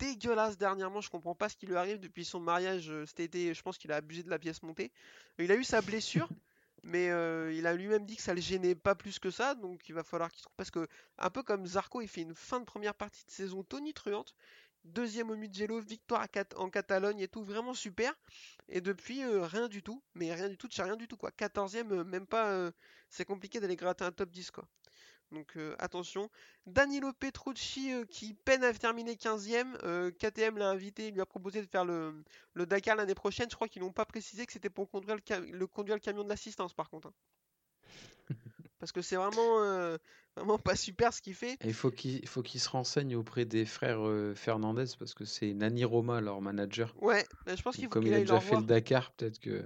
[0.00, 3.54] dégueulasse dernièrement, je comprends pas ce qui lui arrive depuis son mariage euh, cet été,
[3.54, 4.90] je pense qu'il a abusé de la pièce montée.
[5.38, 6.28] Il a eu sa blessure,
[6.82, 9.88] mais euh, il a lui-même dit que ça le gênait pas plus que ça, donc
[9.88, 10.88] il va falloir qu'il trouve parce que
[11.18, 14.34] un peu comme Zarco, il fait une fin de première partie de saison tonitruante.
[14.84, 16.26] Deuxième au Mugello, victoire
[16.56, 18.14] en Catalogne et tout, vraiment super.
[18.70, 20.02] Et depuis, euh, rien du tout.
[20.14, 21.30] Mais rien du tout, de rien du tout quoi.
[21.32, 22.72] 14e, euh, même pas.
[23.10, 24.66] c'est compliqué d'aller gratter un top 10 quoi.
[25.32, 26.28] Donc euh, attention.
[26.66, 29.76] Danilo Petrucci euh, qui peine à terminer 15e.
[29.84, 32.24] euh, KTM l'a invité, il lui a proposé de faire le,
[32.54, 33.48] le Dakar l'année prochaine.
[33.48, 35.16] Je crois qu'ils n'ont pas précisé que c'était pour conduire
[35.52, 37.08] le, conduire le camion de l'assistance par contre.
[37.08, 37.14] hein.
[38.80, 39.98] Parce que c'est vraiment, euh,
[40.36, 41.52] vraiment pas super ce qu'il fait.
[41.60, 44.00] Et il faut qu'il faut qu'il se renseigne auprès des frères
[44.34, 46.94] Fernandez, parce que c'est Nani Roma, leur manager.
[47.02, 48.60] Ouais, je pense qu'il faut comme qu'il il a aille déjà fait voir.
[48.62, 49.62] le Dakar, peut-être que...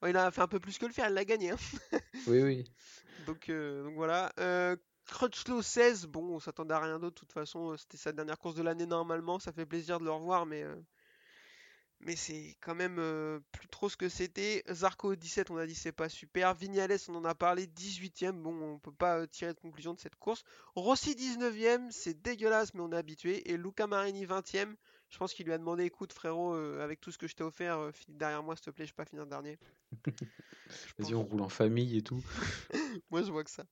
[0.00, 1.50] Ouais, il a fait un peu plus que le faire, il l'a gagné.
[1.50, 1.56] hein.
[2.26, 2.64] Oui, oui.
[3.26, 4.32] Donc, donc voilà.
[5.06, 7.14] Crutchlow 16, bon, on s'attendait à rien d'autre.
[7.14, 9.38] De toute façon, euh, c'était sa dernière course de l'année normalement.
[9.38, 10.76] Ça fait plaisir de le revoir, mais, euh,
[12.00, 14.62] mais c'est quand même euh, plus trop ce que c'était.
[14.70, 16.54] Zarco 17, on a dit c'est pas super.
[16.54, 18.42] Vignales, on en a parlé 18ème.
[18.42, 20.42] Bon, on peut pas euh, tirer de conclusion de cette course.
[20.74, 23.50] Rossi 19ème, c'est dégueulasse, mais on est habitué.
[23.50, 24.74] Et Luca Marini 20ème.
[25.08, 27.44] Je pense qu'il lui a demandé écoute, frérot, euh, avec tout ce que je t'ai
[27.44, 29.58] offert, euh, finis derrière moi, s'il te plaît, je vais pas finir dernier.
[30.98, 31.12] Vas-y, pense.
[31.12, 32.22] on roule en famille et tout.
[33.10, 33.64] Moi, je vois que ça.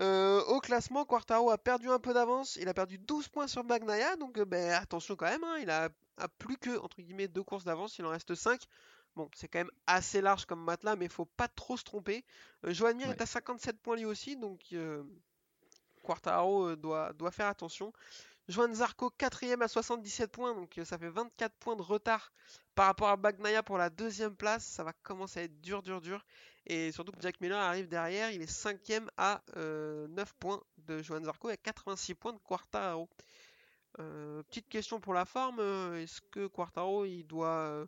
[0.00, 2.56] Euh, au classement, Quartaro a perdu un peu d'avance.
[2.56, 4.16] Il a perdu 12 points sur Bagnaia.
[4.16, 5.44] Donc, euh, ben, attention quand même.
[5.44, 7.98] hein, il a, a plus que, entre guillemets, deux courses d'avance.
[7.98, 8.62] Il en reste 5.
[9.16, 12.24] Bon, c'est quand même assez large comme matelas, mais il faut pas trop se tromper.
[12.64, 13.12] Euh, Joan Mir Ouais.
[13.14, 14.36] est à 57 points lui aussi.
[14.36, 15.02] Donc, euh,
[16.02, 17.92] Quartaro doit, doit faire attention.
[18.48, 20.54] Joan Zarco, quatrième à 77 points.
[20.54, 22.32] Donc, ça fait 24 points de retard
[22.74, 24.64] par rapport à Bagnaia pour la deuxième place.
[24.64, 26.24] Ça va commencer à être dur, dur, dur.
[26.66, 31.02] Et surtout que Jack Miller arrive derrière, il est cinquième à euh, 9 points de
[31.02, 33.08] Johan Zarco et à 86 points de Quartaro.
[34.00, 37.86] Euh, petite question pour la forme, euh, est-ce que Quartaro il doit euh,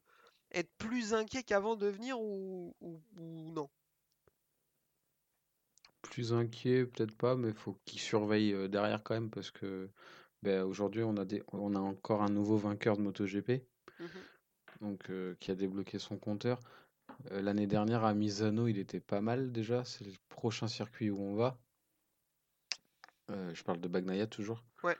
[0.53, 3.71] être plus inquiet qu'avant de venir ou, ou- ou non?
[6.03, 9.91] Plus inquiet, peut-être pas, mais faut qu'il surveille euh, derrière quand même, parce que
[10.43, 11.43] ben, aujourd'hui, on a des...
[11.53, 13.65] on a encore un nouveau vainqueur de MotoGP,
[14.01, 14.23] Mhm.
[14.81, 16.61] donc, euh, qui a débloqué son compteur.
[17.31, 19.85] Euh, l'année dernière, à Misano, il était pas mal déjà.
[19.85, 21.59] C'est le prochain circuit où on va.
[23.31, 24.65] Euh, je parle de Bagnaia toujours.
[24.83, 24.97] Ouais.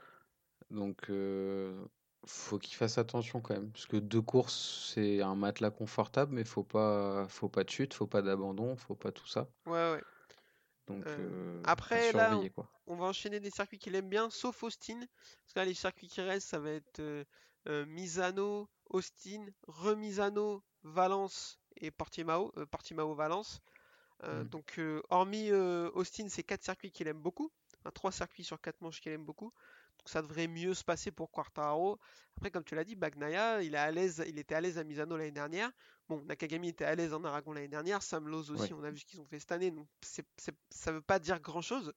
[0.71, 1.85] Donc, euh,
[2.27, 3.71] faut qu'il fasse attention quand même.
[3.71, 7.95] Parce que deux courses, c'est un matelas confortable, mais faut pas, faut pas de chute,
[7.95, 9.49] faut pas d'abandon, faut pas tout ça.
[9.67, 10.03] Ouais, ouais.
[10.89, 12.69] Donc, Euh, après, là, quoi.
[12.87, 14.99] On va enchaîner des circuits qu'il aime bien, sauf Austin.
[14.99, 17.25] Parce que là, les circuits qui restent, ça va être
[17.87, 23.61] Misano, Austin, Remisano, Valence et Portimao, euh, Portimao Valence.
[24.25, 24.49] Euh, Mm.
[24.49, 27.51] donc, euh, hormis Austin, c'est quatre circuits qu'il aime beaucoup.
[27.81, 29.53] Enfin, trois circuits sur quatre manches qu'il aime beaucoup.
[29.99, 31.99] Donc, ça devrait mieux se passer pour Quartaro.
[32.37, 34.85] Après, comme tu l'as dit, Bagnaia, il, est à l'aise, il était à l'aise à
[34.85, 35.71] Misano l'année dernière.
[36.09, 38.03] Bon, Nakagami était à l'aise en Aragon l'année dernière.
[38.03, 38.73] Sam Lowe aussi, Ouais.
[38.75, 39.71] on a vu ce qu'ils ont fait cette année.
[39.73, 41.93] Donc, c'est, c'est- ça veut pas dire grand-chose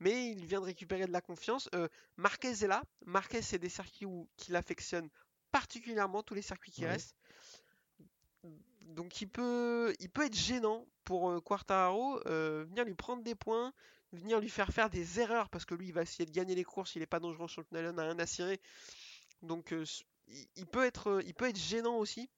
[0.00, 1.70] mais il vient de récupérer de la confiance.
[1.74, 2.82] Euh, Marquez est là.
[3.06, 5.08] Marquez, c'est des circuits où, qu'il affectionne
[5.52, 6.90] particulièrement, tous les circuits qui Ouais.
[6.90, 7.14] restent.
[8.84, 13.34] Donc il peut, il peut être gênant pour euh, Quartararo, euh, venir lui prendre des
[13.34, 13.72] points,
[14.12, 16.64] venir lui faire faire des erreurs, parce que lui, il va essayer de gagner les
[16.64, 18.60] courses, il n'est pas dangereux en championnat, il n'a rien à cirer.
[19.42, 19.84] Donc euh,
[20.56, 21.22] il, peut être,
[21.54, 22.30] gênant aussi.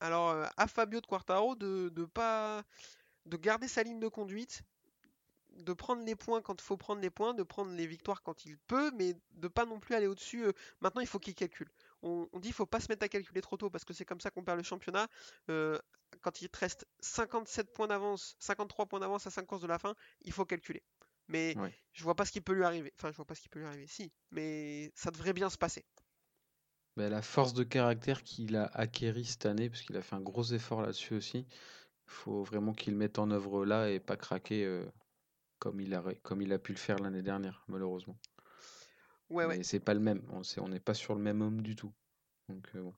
[0.00, 2.64] Alors à Fabio de Quartaro de, de pas
[3.26, 4.62] de garder sa ligne de conduite,
[5.56, 8.44] de prendre les points quand il faut prendre les points, de prendre les victoires quand
[8.44, 10.44] il peut, mais de pas non plus aller au-dessus.
[10.80, 11.70] Maintenant, il faut qu'il calcule.
[12.04, 14.04] On, on dit qu'il faut pas se mettre à calculer trop tôt parce que c'est
[14.04, 15.08] comme ça qu'on perd le championnat.
[15.48, 15.78] Euh,
[16.20, 19.78] quand il te reste 57 points d'avance, 53 points d'avance à 5 courses de la
[19.78, 20.82] fin, il faut calculer.
[21.28, 21.56] Mais
[21.92, 22.92] je vois pas ce qui peut lui arriver.
[22.98, 23.86] Enfin, je vois pas ce qui peut lui arriver.
[23.86, 25.84] Si, mais ça devrait bien se passer.
[26.96, 30.20] Ben, la force de caractère qu'il a acquéri cette année, parce qu'il a fait un
[30.20, 31.46] gros effort là-dessus aussi,
[32.06, 34.84] faut vraiment qu'il mette en œuvre là et pas craquer euh,
[35.58, 38.16] comme il a comme il a pu le faire l'année dernière, malheureusement.
[39.30, 40.22] Ouais, c'est pas le même.
[40.30, 41.92] On sait- on n'est pas sur le même homme du tout.
[42.48, 42.90] Donc euh,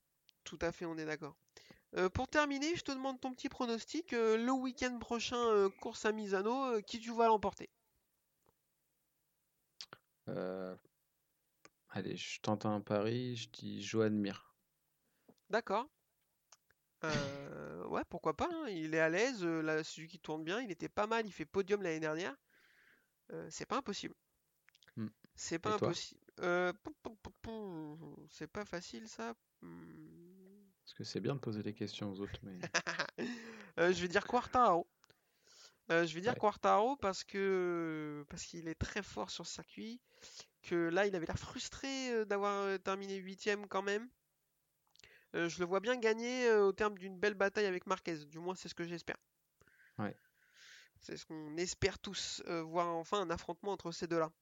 [0.44, 1.36] tout à fait, on est d'accord.
[1.96, 4.12] Euh, pour terminer, je te demande ton petit pronostic.
[4.14, 7.70] euh, le week-end prochain, course à Misano, qui tu vois l'emporter?
[10.28, 10.76] Euh,
[11.88, 13.34] allez, je tente un pari.
[13.34, 14.54] Je dis Johan Mir.
[15.50, 15.88] D'accord.
[17.88, 21.06] Ouais, pourquoi pas, hein, Il est à l'aise, la Suzuki tourne bien, il était pas
[21.06, 22.36] mal, il fait podium l'année dernière.
[23.50, 24.14] C'est pas impossible.
[24.96, 25.08] Hmm.
[25.34, 26.20] C'est pas impossible.
[26.40, 26.72] Euh,
[28.30, 29.34] c'est pas facile ça.
[29.62, 30.66] Hmm.
[30.84, 32.58] Parce que c'est bien de poser des questions aux autres, mais
[33.78, 34.86] Euh, je vais dire Quartaro.
[35.90, 36.38] Euh, je vais dire ouais.
[36.38, 40.00] Quartaro parce que parce qu'il est très fort sur ce circuit.
[40.62, 44.08] Que là, il avait l'air frustré d'avoir terminé huitième quand même.
[45.34, 48.24] Euh, je le vois bien gagner au terme d'une belle bataille avec Marquez.
[48.24, 49.18] Du moins, c'est ce que j'espère.
[49.98, 50.16] Ouais.
[51.00, 54.32] C'est ce qu'on espère tous voir enfin un affrontement entre ces deux-là.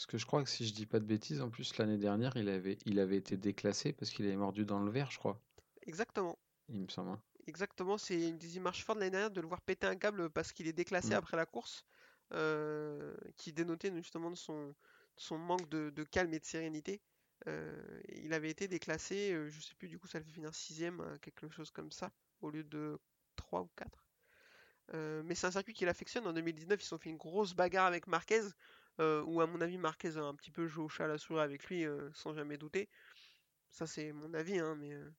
[0.00, 2.34] Parce que je crois que si je dis pas de bêtises, en plus l'année dernière,
[2.34, 5.38] il avait, il avait été déclassé parce qu'il avait mordu dans le verre, je crois.
[5.82, 6.38] Exactement.
[6.70, 7.10] Il me semble.
[7.10, 7.20] hein.
[7.46, 10.30] Exactement, c'est une des images fortes de l'année dernière de le voir péter un câble
[10.30, 11.18] parce qu'il est déclassé Mm.
[11.18, 11.84] après la course,
[12.32, 14.74] euh, qui dénotait justement de son,
[15.16, 17.02] son manque de, de calme et de sérénité.
[17.46, 20.54] Euh, il avait été déclassé, euh, je sais plus, du coup ça le fait finir
[20.54, 22.98] sixième, euh, quelque chose comme ça, au lieu de
[23.36, 24.06] 3 ou 4.
[24.94, 26.26] Euh, mais c'est un circuit qu'il affectionne.
[26.26, 28.42] En 2019, ils se sont fait une grosse bagarre avec Marquez,
[29.00, 31.18] euh, où à mon avis Marquez a un petit peu joué au chat à la
[31.18, 32.88] souris avec lui, euh, sans jamais douter.
[33.70, 35.10] Ça c'est mon avis, hein, mais euh,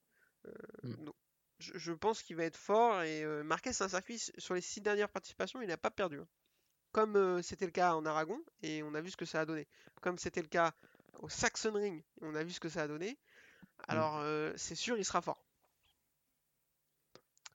[0.83, 1.05] Mm.
[1.05, 1.15] donc,
[1.59, 3.01] je, je pense qu'il va être fort.
[3.03, 6.19] Et euh, Marquez, c'est un circuit sur les six dernières participations, il n'a pas perdu.
[6.19, 6.27] hein.
[6.91, 9.67] Comme c'était le cas en Aragon, et on a vu ce que ça a donné.
[10.01, 10.73] Comme c'était le cas
[11.19, 13.11] au Saxon Ring, et on a vu ce que ça a donné.
[13.11, 13.15] Mm.
[13.87, 14.23] Alors
[14.57, 15.43] c'est sûr, il sera fort.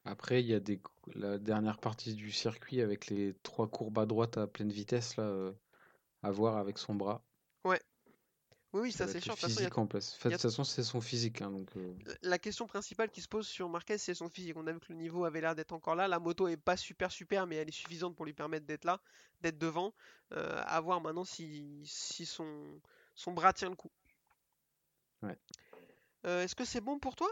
[0.05, 0.81] Après, il y a des,
[1.15, 5.53] la dernière partie du circuit avec les trois courbes à droite à pleine vitesse là,
[6.27, 7.23] à voir avec son bras.
[7.65, 7.81] Ouais,
[8.73, 9.35] oui, oui, Ça ça c'est sûr.
[9.35, 10.19] façon, a physique en place.
[10.19, 13.47] De toute façon, c'est son physique, hein, donc euh, la question principale qui se pose
[13.47, 14.57] sur Marquez, c'est son physique.
[14.57, 16.09] On a vu que le niveau avait l'air d'être encore là.
[16.09, 19.01] La moto est pas super super, mais elle est suffisante pour lui permettre d'être là,
[19.41, 19.95] d'être devant.
[20.33, 22.81] Euh, à voir maintenant si, si son,
[23.15, 23.91] son bras tient le coup.
[25.23, 25.39] ouais.
[26.27, 27.29] Euh, Est-ce que c'est bon pour toi?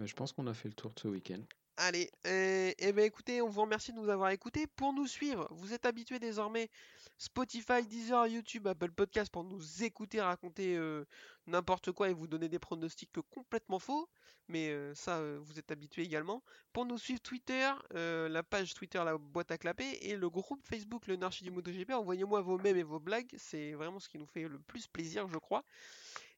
[0.00, 1.42] Euh, Je pense qu'on a fait le tour de ce week-end.
[1.78, 4.66] Allez, eh ben écoutez, on vous remercie de nous avoir écoutés.
[4.66, 6.70] Pour nous suivre, vous êtes habitués désormais
[7.18, 11.04] Spotify, Deezer, YouTube, Apple Podcast pour nous écouter raconter euh,
[11.46, 14.08] n'importe quoi et vous donner des pronostics complètement faux.
[14.48, 16.42] Mais euh, ça, euh, vous êtes habitués également.
[16.72, 20.64] Pour nous suivre Twitter, euh, la page Twitter, la boîte à clapper, et le groupe
[20.64, 21.90] Facebook, le Narchi du MotoGP.
[21.90, 25.26] Envoyez-moi vos mèmes et vos blagues, c'est vraiment ce qui nous fait le plus plaisir,
[25.28, 25.64] je crois.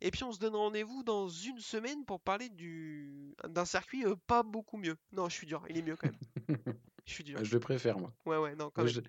[0.01, 4.43] Et puis on se donne rendez-vous dans une semaine pour parler du d'un circuit pas
[4.43, 4.97] beaucoup mieux.
[5.13, 6.19] Non, je suis dur, il est mieux quand même.
[7.09, 7.43] Je suis dur.
[7.43, 8.13] Je le préfère, moi.
[8.27, 8.93] Ouais, ouais, non, quand Moi, même.
[8.93, 9.01] je,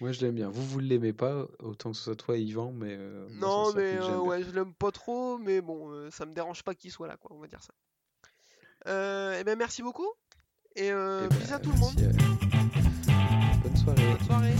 [0.00, 0.48] moi, je l'aime bien.
[0.50, 3.72] Vous, vous ne l'aimez pas, autant que ce soit toi et Yvan, mais euh, Non,
[3.74, 4.18] mais euh, bien.
[4.20, 7.16] ouais, je l'aime pas trop, mais bon, euh, ça me dérange pas qu'il soit là,
[7.16, 7.72] quoi, on va dire ça.
[8.88, 10.06] Euh, et ben merci beaucoup
[10.76, 11.94] et euh, Eh ben, bisous à tout le monde.
[11.98, 14.02] à- Bonne soirée.
[14.16, 14.54] Bonne soirée.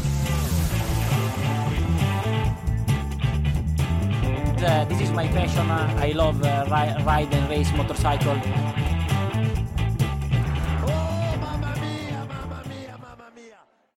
[4.59, 5.71] Uh, this is my passion.
[5.71, 8.35] Uh, I love uh, ri- ride and race motorcycle.